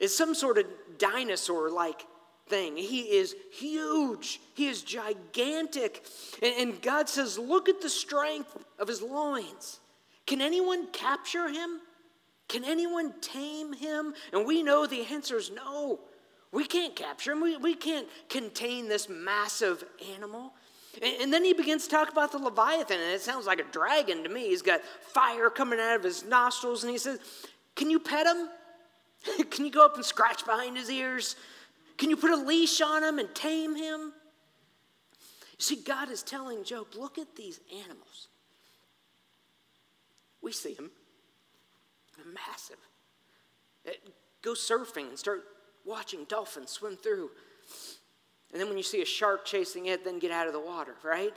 is 0.00 0.16
some 0.16 0.34
sort 0.34 0.58
of 0.58 0.66
dinosaur 0.98 1.70
like 1.70 2.04
thing. 2.48 2.76
He 2.76 3.02
is 3.02 3.34
huge, 3.52 4.40
he 4.54 4.66
is 4.66 4.82
gigantic. 4.82 6.04
And, 6.42 6.80
God 6.82 7.08
says, 7.08 7.38
Look 7.38 7.68
at 7.68 7.80
the 7.80 7.90
strength 7.90 8.56
of 8.78 8.88
his 8.88 9.02
loins. 9.02 9.80
Can 10.26 10.40
anyone 10.40 10.88
capture 10.92 11.48
him? 11.48 11.80
Can 12.48 12.64
anyone 12.64 13.14
tame 13.20 13.72
him? 13.72 14.14
And 14.32 14.46
we 14.46 14.62
know 14.62 14.86
the 14.86 15.04
answer 15.06 15.36
is 15.36 15.50
no. 15.50 16.00
We 16.52 16.64
can't 16.66 16.94
capture 16.94 17.32
him. 17.32 17.40
We, 17.40 17.56
we 17.56 17.74
can't 17.74 18.06
contain 18.28 18.88
this 18.88 19.08
massive 19.08 19.84
animal. 20.14 20.52
And, 21.02 21.32
then 21.32 21.44
he 21.44 21.52
begins 21.52 21.84
to 21.84 21.90
talk 21.90 22.10
about 22.10 22.32
the 22.32 22.38
Leviathan, 22.38 22.98
and 23.00 23.12
it 23.12 23.20
sounds 23.20 23.46
like 23.46 23.58
a 23.58 23.64
dragon 23.64 24.22
to 24.22 24.28
me. 24.28 24.48
He's 24.48 24.62
got 24.62 24.80
fire 25.12 25.50
coming 25.50 25.80
out 25.80 25.96
of 25.96 26.02
his 26.02 26.24
nostrils, 26.24 26.84
and 26.84 26.90
he 26.90 26.98
says, 26.98 27.18
Can 27.74 27.90
you 27.90 27.98
pet 27.98 28.26
him? 28.26 28.48
Can 29.50 29.64
you 29.64 29.70
go 29.70 29.84
up 29.84 29.96
and 29.96 30.04
scratch 30.04 30.44
behind 30.44 30.76
his 30.76 30.90
ears? 30.90 31.36
Can 31.96 32.10
you 32.10 32.16
put 32.16 32.30
a 32.30 32.36
leash 32.36 32.80
on 32.80 33.02
him 33.02 33.18
and 33.18 33.34
tame 33.34 33.76
him? 33.76 34.12
See, 35.58 35.76
God 35.76 36.10
is 36.10 36.22
telling 36.22 36.64
Job, 36.64 36.88
look 36.96 37.18
at 37.18 37.36
these 37.36 37.60
animals. 37.72 38.28
We 40.42 40.52
see 40.52 40.74
them. 40.74 40.90
They're 42.16 42.32
massive. 42.32 42.76
Eh, 43.86 43.92
go 44.42 44.52
surfing 44.52 45.08
and 45.08 45.18
start 45.18 45.44
watching 45.84 46.24
dolphins 46.24 46.70
swim 46.70 46.96
through. 46.96 47.30
And 48.54 48.60
then 48.60 48.68
when 48.68 48.76
you 48.76 48.84
see 48.84 49.02
a 49.02 49.04
shark 49.04 49.44
chasing 49.44 49.86
it, 49.86 50.04
then 50.04 50.20
get 50.20 50.30
out 50.30 50.46
of 50.46 50.52
the 50.52 50.60
water, 50.60 50.94
right? 51.02 51.34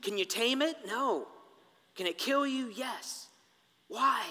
Can 0.00 0.16
you 0.16 0.24
tame 0.24 0.62
it? 0.62 0.78
No. 0.86 1.28
Can 1.94 2.06
it 2.06 2.16
kill 2.16 2.46
you? 2.46 2.72
Yes. 2.74 3.26
Why? 3.88 4.24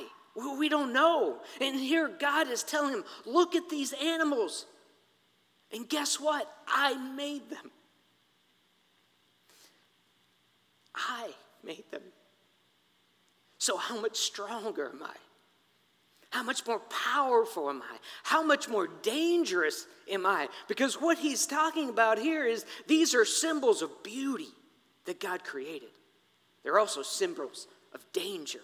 We 0.57 0.67
don't 0.67 0.93
know. 0.93 1.37
And 1.61 1.79
here 1.79 2.07
God 2.07 2.49
is 2.49 2.63
telling 2.63 2.91
him, 2.91 3.03
look 3.27 3.53
at 3.53 3.69
these 3.69 3.93
animals. 3.93 4.65
And 5.71 5.87
guess 5.87 6.19
what? 6.19 6.51
I 6.67 6.95
made 6.95 7.51
them. 7.51 7.69
I 10.95 11.29
made 11.63 11.85
them. 11.91 12.01
So, 13.59 13.77
how 13.77 14.01
much 14.01 14.17
stronger 14.17 14.89
am 14.89 15.03
I? 15.03 15.13
How 16.29 16.43
much 16.43 16.65
more 16.67 16.79
powerful 16.79 17.69
am 17.69 17.81
I? 17.81 17.97
How 18.23 18.43
much 18.43 18.67
more 18.67 18.87
dangerous 19.01 19.87
am 20.09 20.25
I? 20.25 20.49
Because 20.67 21.01
what 21.01 21.17
he's 21.17 21.45
talking 21.45 21.89
about 21.89 22.19
here 22.19 22.45
is 22.45 22.65
these 22.87 23.15
are 23.15 23.25
symbols 23.25 23.81
of 23.81 24.03
beauty 24.03 24.49
that 25.05 25.19
God 25.19 25.43
created. 25.43 25.89
They're 26.63 26.79
also 26.79 27.01
symbols 27.01 27.67
of 27.93 28.01
danger. 28.11 28.59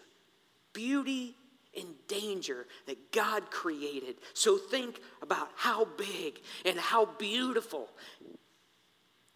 Beauty 0.73 1.35
and 1.75 1.87
danger 2.07 2.67
that 2.85 3.11
God 3.11 3.49
created. 3.49 4.15
So 4.33 4.57
think 4.57 4.99
about 5.21 5.49
how 5.55 5.85
big 5.85 6.41
and 6.65 6.77
how 6.77 7.05
beautiful 7.05 7.89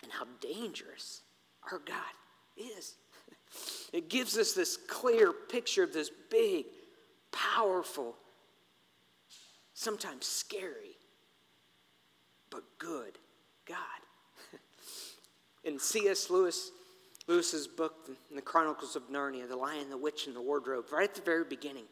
and 0.04 0.12
how 0.12 0.26
dangerous 0.42 1.22
our 1.72 1.80
God 1.80 1.96
is. 2.58 2.96
It 3.94 4.10
gives 4.10 4.38
us 4.38 4.54
this 4.54 4.78
clear 4.78 5.32
picture 5.32 5.84
of 5.84 5.94
this 5.94 6.12
big, 6.30 6.66
powerful, 7.38 8.16
sometimes 9.74 10.26
scary, 10.26 10.98
but 12.50 12.64
good 12.80 13.18
God. 13.68 13.78
In 15.64 15.80
C.S. 15.80 16.30
Lewis, 16.30 16.72
Lewis's 17.28 17.68
book, 17.68 18.10
The 18.34 18.42
Chronicles 18.42 18.96
of 18.96 19.10
Narnia, 19.10 19.48
The 19.48 19.56
Lion, 19.56 19.90
the 19.90 19.98
Witch, 19.98 20.28
and 20.28 20.36
the 20.36 20.42
Wardrobe, 20.42 20.86
right 20.92 21.10
at 21.10 21.16
the 21.16 21.22
very 21.22 21.44
beginning, 21.44 21.86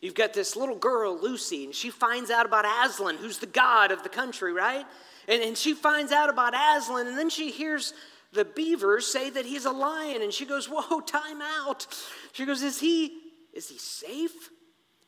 you've 0.00 0.14
got 0.14 0.32
this 0.32 0.54
little 0.54 0.76
girl, 0.76 1.18
Lucy, 1.20 1.64
and 1.64 1.74
she 1.74 1.90
finds 1.90 2.30
out 2.30 2.46
about 2.46 2.64
Aslan, 2.64 3.16
who's 3.16 3.38
the 3.38 3.46
god 3.46 3.90
of 3.90 4.02
the 4.02 4.08
country, 4.08 4.52
right? 4.52 4.84
And, 5.26 5.42
and 5.42 5.56
she 5.56 5.74
finds 5.74 6.12
out 6.12 6.28
about 6.28 6.54
Aslan, 6.54 7.06
and 7.06 7.18
then 7.18 7.30
she 7.30 7.50
hears 7.50 7.94
the 8.32 8.44
beavers 8.44 9.06
say 9.06 9.30
that 9.30 9.46
he's 9.46 9.64
a 9.64 9.70
lion, 9.70 10.22
and 10.22 10.32
she 10.32 10.44
goes, 10.44 10.68
Whoa, 10.68 11.00
time 11.00 11.40
out. 11.40 11.86
She 12.32 12.44
goes, 12.44 12.62
Is 12.62 12.80
he, 12.80 13.12
is 13.54 13.68
he 13.68 13.78
safe? 13.78 14.50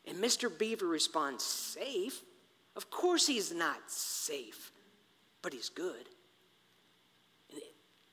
And 0.06 0.18
Mr. 0.18 0.56
Beaver 0.56 0.86
responds, 0.86 1.44
Safe? 1.44 2.22
Of 2.76 2.90
course 2.90 3.26
he's 3.26 3.52
not 3.54 3.90
safe, 3.90 4.70
but 5.42 5.52
he's 5.52 5.70
good. 5.70 6.08
And 7.50 7.60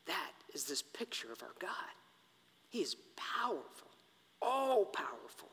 that 0.08 0.32
is 0.54 0.64
this 0.64 0.82
picture 0.82 1.32
of 1.32 1.44
our 1.44 1.54
God. 1.60 1.70
He 2.70 2.80
is 2.80 2.96
powerful, 3.16 3.92
all 4.42 4.86
powerful. 4.86 5.50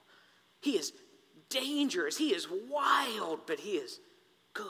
He 0.61 0.77
is 0.77 0.93
dangerous. 1.49 2.17
He 2.17 2.29
is 2.29 2.47
wild, 2.71 3.41
but 3.47 3.59
he 3.59 3.73
is 3.73 3.99
good. 4.55 4.67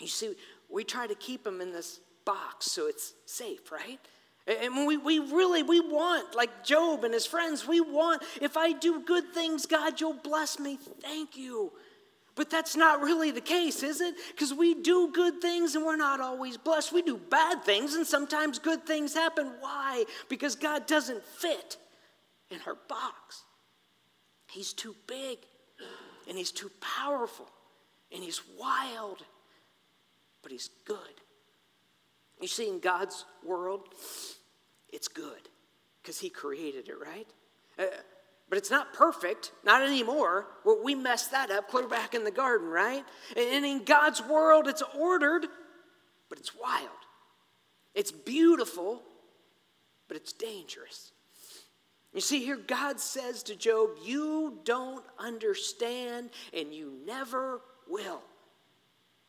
You 0.00 0.08
see, 0.08 0.34
we 0.68 0.84
try 0.84 1.06
to 1.06 1.14
keep 1.14 1.46
him 1.46 1.60
in 1.60 1.72
this 1.72 2.00
box 2.24 2.66
so 2.66 2.88
it's 2.88 3.14
safe, 3.24 3.70
right? 3.70 4.00
And 4.46 4.86
we, 4.86 4.96
we 4.96 5.18
really, 5.18 5.64
we 5.64 5.80
want, 5.80 6.36
like 6.36 6.64
Job 6.64 7.02
and 7.02 7.12
his 7.12 7.26
friends, 7.26 7.66
we 7.66 7.80
want, 7.80 8.22
if 8.40 8.56
I 8.56 8.72
do 8.72 9.00
good 9.00 9.32
things, 9.34 9.66
God, 9.66 10.00
you'll 10.00 10.12
bless 10.14 10.60
me. 10.60 10.78
Thank 11.00 11.36
you. 11.36 11.72
But 12.36 12.50
that's 12.50 12.76
not 12.76 13.00
really 13.00 13.32
the 13.32 13.40
case, 13.40 13.82
is 13.82 14.00
it? 14.00 14.14
Because 14.30 14.54
we 14.54 14.74
do 14.74 15.10
good 15.12 15.40
things 15.40 15.74
and 15.74 15.84
we're 15.84 15.96
not 15.96 16.20
always 16.20 16.56
blessed. 16.58 16.92
We 16.92 17.02
do 17.02 17.16
bad 17.16 17.64
things 17.64 17.94
and 17.94 18.06
sometimes 18.06 18.58
good 18.58 18.86
things 18.86 19.14
happen. 19.14 19.52
Why? 19.58 20.04
Because 20.28 20.54
God 20.54 20.86
doesn't 20.86 21.24
fit 21.24 21.78
in 22.50 22.58
our 22.66 22.76
box. 22.88 23.42
He's 24.48 24.72
too 24.72 24.94
big 25.08 25.38
and 26.28 26.36
he's 26.36 26.52
too 26.52 26.70
powerful 26.80 27.48
and 28.12 28.22
he's 28.22 28.42
wild, 28.58 29.24
but 30.42 30.52
he's 30.52 30.70
good. 30.84 30.98
You 32.40 32.48
see, 32.48 32.68
in 32.68 32.80
God's 32.80 33.24
world, 33.44 33.88
it's 34.96 35.08
good 35.08 35.48
because 36.02 36.18
He 36.18 36.30
created 36.30 36.88
it, 36.88 36.94
right? 36.98 37.28
Uh, 37.78 37.84
but 38.48 38.58
it's 38.58 38.70
not 38.70 38.94
perfect, 38.94 39.52
not 39.64 39.82
anymore. 39.82 40.46
Well, 40.64 40.80
we 40.82 40.94
messed 40.94 41.32
that 41.32 41.50
up 41.50 41.68
clear 41.68 41.86
back 41.86 42.14
in 42.14 42.24
the 42.24 42.30
garden, 42.30 42.68
right? 42.68 43.04
And 43.36 43.66
in 43.66 43.84
God's 43.84 44.22
world, 44.22 44.66
it's 44.66 44.82
ordered, 44.98 45.46
but 46.28 46.38
it's 46.38 46.52
wild. 46.54 46.88
It's 47.94 48.12
beautiful, 48.12 49.02
but 50.08 50.16
it's 50.16 50.32
dangerous. 50.32 51.12
You 52.14 52.20
see, 52.22 52.42
here 52.42 52.56
God 52.56 52.98
says 52.98 53.42
to 53.44 53.56
Job, 53.56 53.90
You 54.02 54.60
don't 54.64 55.04
understand, 55.18 56.30
and 56.54 56.72
you 56.72 56.94
never 57.04 57.60
will. 57.88 58.22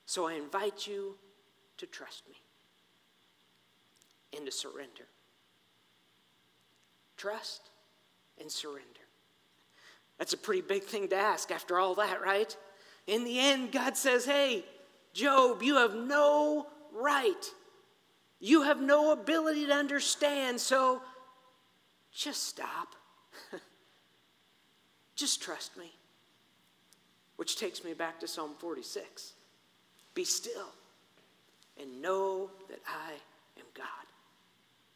So 0.05 0.27
I 0.27 0.35
invite 0.35 0.87
you 0.87 1.15
to 1.77 1.85
trust 1.85 2.23
me 2.29 2.35
and 4.37 4.45
to 4.45 4.51
surrender. 4.51 5.07
Trust 7.17 7.69
and 8.39 8.51
surrender. 8.51 8.83
That's 10.17 10.33
a 10.33 10.37
pretty 10.37 10.61
big 10.61 10.83
thing 10.83 11.07
to 11.09 11.15
ask 11.15 11.51
after 11.51 11.77
all 11.79 11.95
that, 11.95 12.21
right? 12.21 12.55
In 13.05 13.23
the 13.23 13.39
end, 13.39 13.71
God 13.71 13.97
says, 13.97 14.25
Hey, 14.25 14.63
Job, 15.13 15.63
you 15.63 15.75
have 15.75 15.95
no 15.95 16.67
right. 16.93 17.45
You 18.39 18.63
have 18.63 18.79
no 18.79 19.11
ability 19.11 19.65
to 19.65 19.73
understand, 19.73 20.59
so 20.61 21.01
just 22.11 22.47
stop. 22.47 22.89
just 25.15 25.41
trust 25.41 25.75
me. 25.77 25.91
Which 27.37 27.57
takes 27.57 27.83
me 27.83 27.93
back 27.93 28.19
to 28.19 28.27
Psalm 28.27 28.51
46. 28.59 29.33
Be 30.13 30.23
still 30.23 30.69
and 31.79 32.01
know 32.01 32.49
that 32.69 32.79
I 32.87 33.13
am 33.59 33.65
God. 33.73 33.85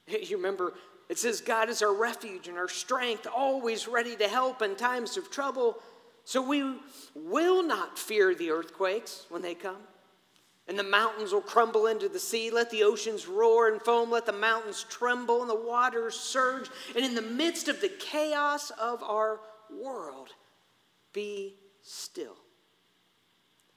You 0.27 0.37
remember, 0.37 0.73
it 1.11 1.19
says, 1.19 1.41
God 1.41 1.67
is 1.67 1.81
our 1.81 1.93
refuge 1.93 2.47
and 2.47 2.57
our 2.57 2.69
strength, 2.69 3.27
always 3.27 3.85
ready 3.85 4.15
to 4.15 4.29
help 4.29 4.61
in 4.61 4.77
times 4.77 5.17
of 5.17 5.29
trouble. 5.29 5.75
So 6.23 6.41
we 6.41 6.77
will 7.13 7.63
not 7.63 7.99
fear 7.99 8.33
the 8.33 8.49
earthquakes 8.49 9.25
when 9.27 9.41
they 9.41 9.53
come. 9.53 9.81
And 10.69 10.79
the 10.79 10.83
mountains 10.83 11.33
will 11.33 11.41
crumble 11.41 11.87
into 11.87 12.07
the 12.07 12.17
sea. 12.17 12.49
Let 12.49 12.69
the 12.69 12.83
oceans 12.83 13.27
roar 13.27 13.67
and 13.67 13.81
foam. 13.81 14.09
Let 14.09 14.25
the 14.25 14.31
mountains 14.31 14.85
tremble 14.89 15.41
and 15.41 15.49
the 15.49 15.53
waters 15.53 16.15
surge. 16.15 16.69
And 16.95 17.03
in 17.03 17.13
the 17.13 17.21
midst 17.21 17.67
of 17.67 17.81
the 17.81 17.89
chaos 17.89 18.69
of 18.79 19.03
our 19.03 19.41
world, 19.69 20.29
be 21.11 21.57
still 21.81 22.37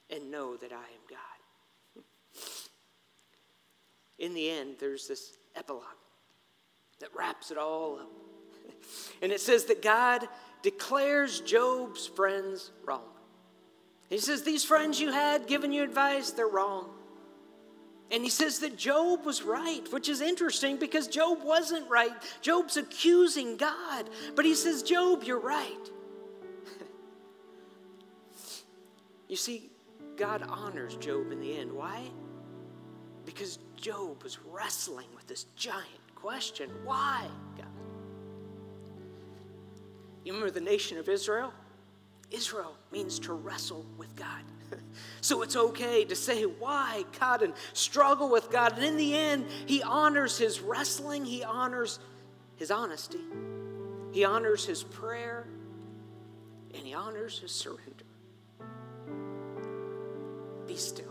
and 0.08 0.30
know 0.30 0.56
that 0.56 0.70
I 0.70 0.76
am 0.76 1.04
God. 1.10 2.04
In 4.20 4.34
the 4.34 4.48
end, 4.48 4.76
there's 4.78 5.08
this 5.08 5.32
epilogue 5.56 5.82
that 7.00 7.14
wraps 7.14 7.50
it 7.50 7.58
all 7.58 7.98
up. 8.00 8.10
And 9.22 9.32
it 9.32 9.40
says 9.40 9.64
that 9.66 9.80
God 9.80 10.26
declares 10.62 11.40
Job's 11.40 12.06
friends 12.06 12.70
wrong. 12.84 13.08
He 14.10 14.18
says, 14.18 14.42
These 14.42 14.64
friends 14.64 15.00
you 15.00 15.12
had 15.12 15.46
giving 15.46 15.72
you 15.72 15.82
advice, 15.82 16.30
they're 16.30 16.46
wrong. 16.46 16.90
And 18.10 18.22
he 18.22 18.30
says 18.30 18.58
that 18.60 18.76
Job 18.76 19.24
was 19.24 19.42
right, 19.42 19.82
which 19.90 20.08
is 20.08 20.20
interesting 20.20 20.76
because 20.76 21.08
Job 21.08 21.42
wasn't 21.42 21.88
right. 21.88 22.12
Job's 22.42 22.76
accusing 22.76 23.56
God, 23.56 24.08
but 24.36 24.44
he 24.44 24.54
says, 24.54 24.82
Job, 24.82 25.24
you're 25.24 25.40
right. 25.40 25.90
you 29.28 29.36
see, 29.36 29.70
God 30.16 30.42
honors 30.48 30.96
Job 30.96 31.32
in 31.32 31.40
the 31.40 31.56
end. 31.56 31.72
Why? 31.72 32.02
Because 33.24 33.58
Job 33.76 34.22
was 34.22 34.38
wrestling 34.44 35.08
with 35.16 35.26
this 35.26 35.44
giant 35.56 36.03
question 36.24 36.70
why, 36.84 37.26
God? 37.58 37.66
You 40.24 40.32
remember 40.32 40.50
the 40.50 40.64
nation 40.64 40.96
of 40.96 41.06
Israel? 41.10 41.52
Israel 42.30 42.74
means 42.90 43.18
to 43.18 43.34
wrestle 43.34 43.84
with 43.98 44.16
God. 44.16 44.40
so 45.20 45.42
it's 45.42 45.54
okay 45.54 46.02
to 46.06 46.16
say 46.16 46.44
why 46.44 47.04
God 47.20 47.42
and 47.42 47.52
struggle 47.74 48.30
with 48.30 48.50
God. 48.50 48.72
And 48.72 48.82
in 48.82 48.96
the 48.96 49.14
end, 49.14 49.44
He 49.66 49.82
honors 49.82 50.38
His 50.38 50.62
wrestling, 50.62 51.26
He 51.26 51.44
honors 51.44 51.98
His 52.56 52.70
honesty, 52.70 53.20
He 54.12 54.24
honors 54.24 54.64
His 54.64 54.82
prayer, 54.82 55.46
and 56.74 56.86
He 56.86 56.94
honors 56.94 57.38
His 57.38 57.52
surrender. 57.52 58.06
Be 60.66 60.76
still 60.76 61.03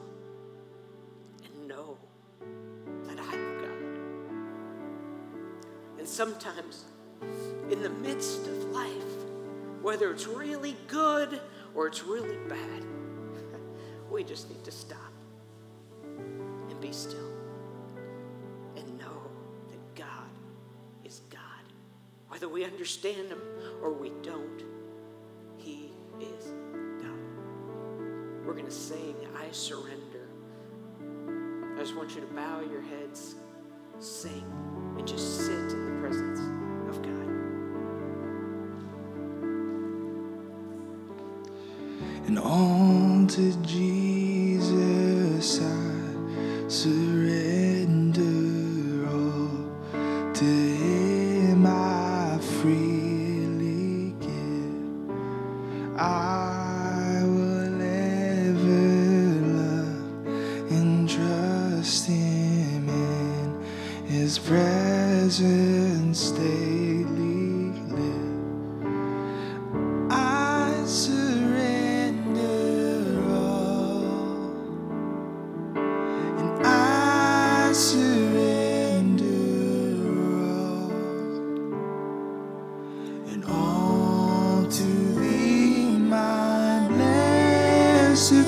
sometimes, 6.14 6.86
in 7.72 7.82
the 7.82 7.90
midst 7.90 8.46
of 8.46 8.66
life, 8.66 8.92
whether 9.82 10.12
it's 10.12 10.28
really 10.28 10.76
good 10.88 11.42
or 11.74 11.88
it's 11.88 12.04
really 12.04 12.38
bad, 12.48 12.86
we 14.12 14.24
just 14.24 14.48
need 14.48 14.64
to 14.64 14.72
stop 14.72 15.12
and 16.04 16.80
be 16.80 16.92
still 16.92 17.32
and 18.76 19.00
know 19.00 19.24
that 19.72 19.96
God 19.96 20.30
is 21.04 21.22
God. 21.32 21.42
Whether 22.28 22.48
we 22.48 22.64
understand 22.64 23.30
Him 23.30 23.42
or 23.82 23.92
we 23.92 24.12
don't, 24.22 24.64
He 25.58 25.94
is 26.20 26.46
God. 27.02 28.46
We're 28.46 28.54
going 28.54 28.66
to 28.66 28.72
sing, 28.72 29.16
I 29.36 29.50
surrender. 29.52 30.30
I 31.76 31.80
just 31.80 31.96
want 31.96 32.14
you 32.14 32.22
to 32.22 32.28
bow 32.28 32.62
your 32.62 32.84
heads, 32.84 33.34
sing, 33.98 34.63
and 42.36 42.40
all 42.40 43.28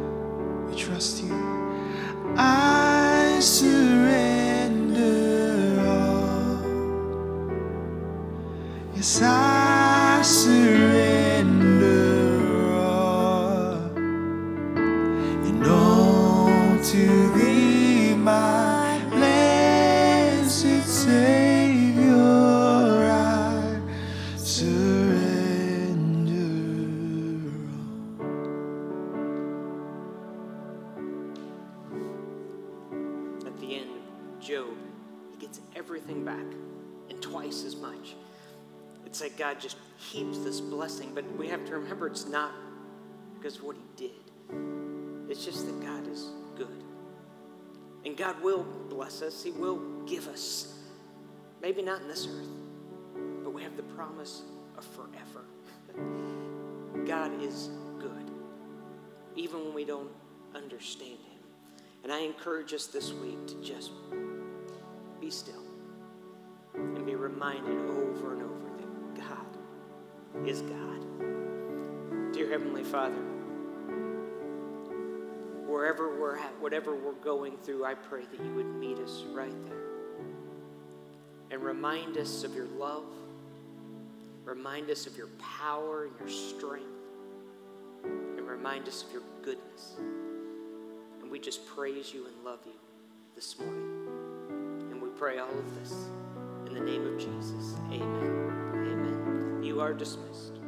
But 41.13 41.25
we 41.37 41.47
have 41.47 41.65
to 41.65 41.73
remember 41.73 42.07
it's 42.07 42.27
not 42.27 42.51
because 43.35 43.57
of 43.57 43.63
what 43.63 43.75
he 43.75 43.83
did. 43.95 44.11
It's 45.29 45.45
just 45.45 45.65
that 45.65 45.79
God 45.81 46.07
is 46.07 46.29
good. 46.55 46.83
And 48.05 48.17
God 48.17 48.41
will 48.41 48.65
bless 48.89 49.21
us, 49.21 49.43
he 49.43 49.51
will 49.51 49.79
give 50.05 50.27
us. 50.27 50.79
Maybe 51.61 51.81
not 51.81 52.01
in 52.01 52.07
this 52.07 52.27
earth, 52.27 52.47
but 53.43 53.51
we 53.51 53.63
have 53.63 53.75
the 53.75 53.83
promise 53.83 54.43
of 54.77 54.85
forever. 54.85 55.45
God 57.05 57.41
is 57.41 57.69
good, 57.99 58.31
even 59.35 59.65
when 59.65 59.73
we 59.73 59.85
don't 59.85 60.09
understand 60.55 61.11
him. 61.11 61.39
And 62.03 62.13
I 62.13 62.19
encourage 62.19 62.73
us 62.73 62.87
this 62.87 63.11
week 63.13 63.47
to 63.47 63.61
just 63.61 63.91
be 65.19 65.29
still 65.29 65.63
and 66.73 67.05
be 67.05 67.15
reminded 67.15 67.77
over 67.89 68.08
is 70.45 70.61
God. 70.61 72.33
Dear 72.33 72.49
Heavenly 72.49 72.83
Father, 72.83 73.21
wherever 75.67 76.19
we're 76.19 76.37
at, 76.37 76.59
whatever 76.59 76.95
we're 76.95 77.13
going 77.13 77.57
through, 77.57 77.85
I 77.85 77.93
pray 77.93 78.23
that 78.23 78.45
you 78.45 78.53
would 78.53 78.65
meet 78.75 78.97
us 78.99 79.23
right 79.33 79.53
there 79.67 79.79
and 81.51 81.63
remind 81.63 82.17
us 82.17 82.43
of 82.43 82.55
your 82.55 82.67
love, 82.77 83.05
remind 84.45 84.89
us 84.89 85.07
of 85.07 85.17
your 85.17 85.29
power 85.59 86.05
and 86.05 86.13
your 86.19 86.29
strength, 86.29 86.85
and 88.03 88.47
remind 88.47 88.87
us 88.87 89.03
of 89.03 89.11
your 89.11 89.23
goodness. 89.41 89.95
And 91.21 91.29
we 91.29 91.39
just 91.39 91.65
praise 91.67 92.13
you 92.13 92.25
and 92.27 92.35
love 92.43 92.59
you 92.65 92.73
this 93.35 93.59
morning. 93.59 94.07
And 94.91 95.01
we 95.01 95.09
pray 95.09 95.39
all 95.39 95.49
of 95.49 95.79
this 95.79 95.93
in 96.67 96.73
the 96.73 96.79
name 96.81 97.05
of 97.05 97.17
Jesus. 97.17 97.75
Amen. 97.91 98.71
Amen. 98.73 99.18
You 99.61 99.81
are 99.81 99.93
dismissed. 99.93 100.58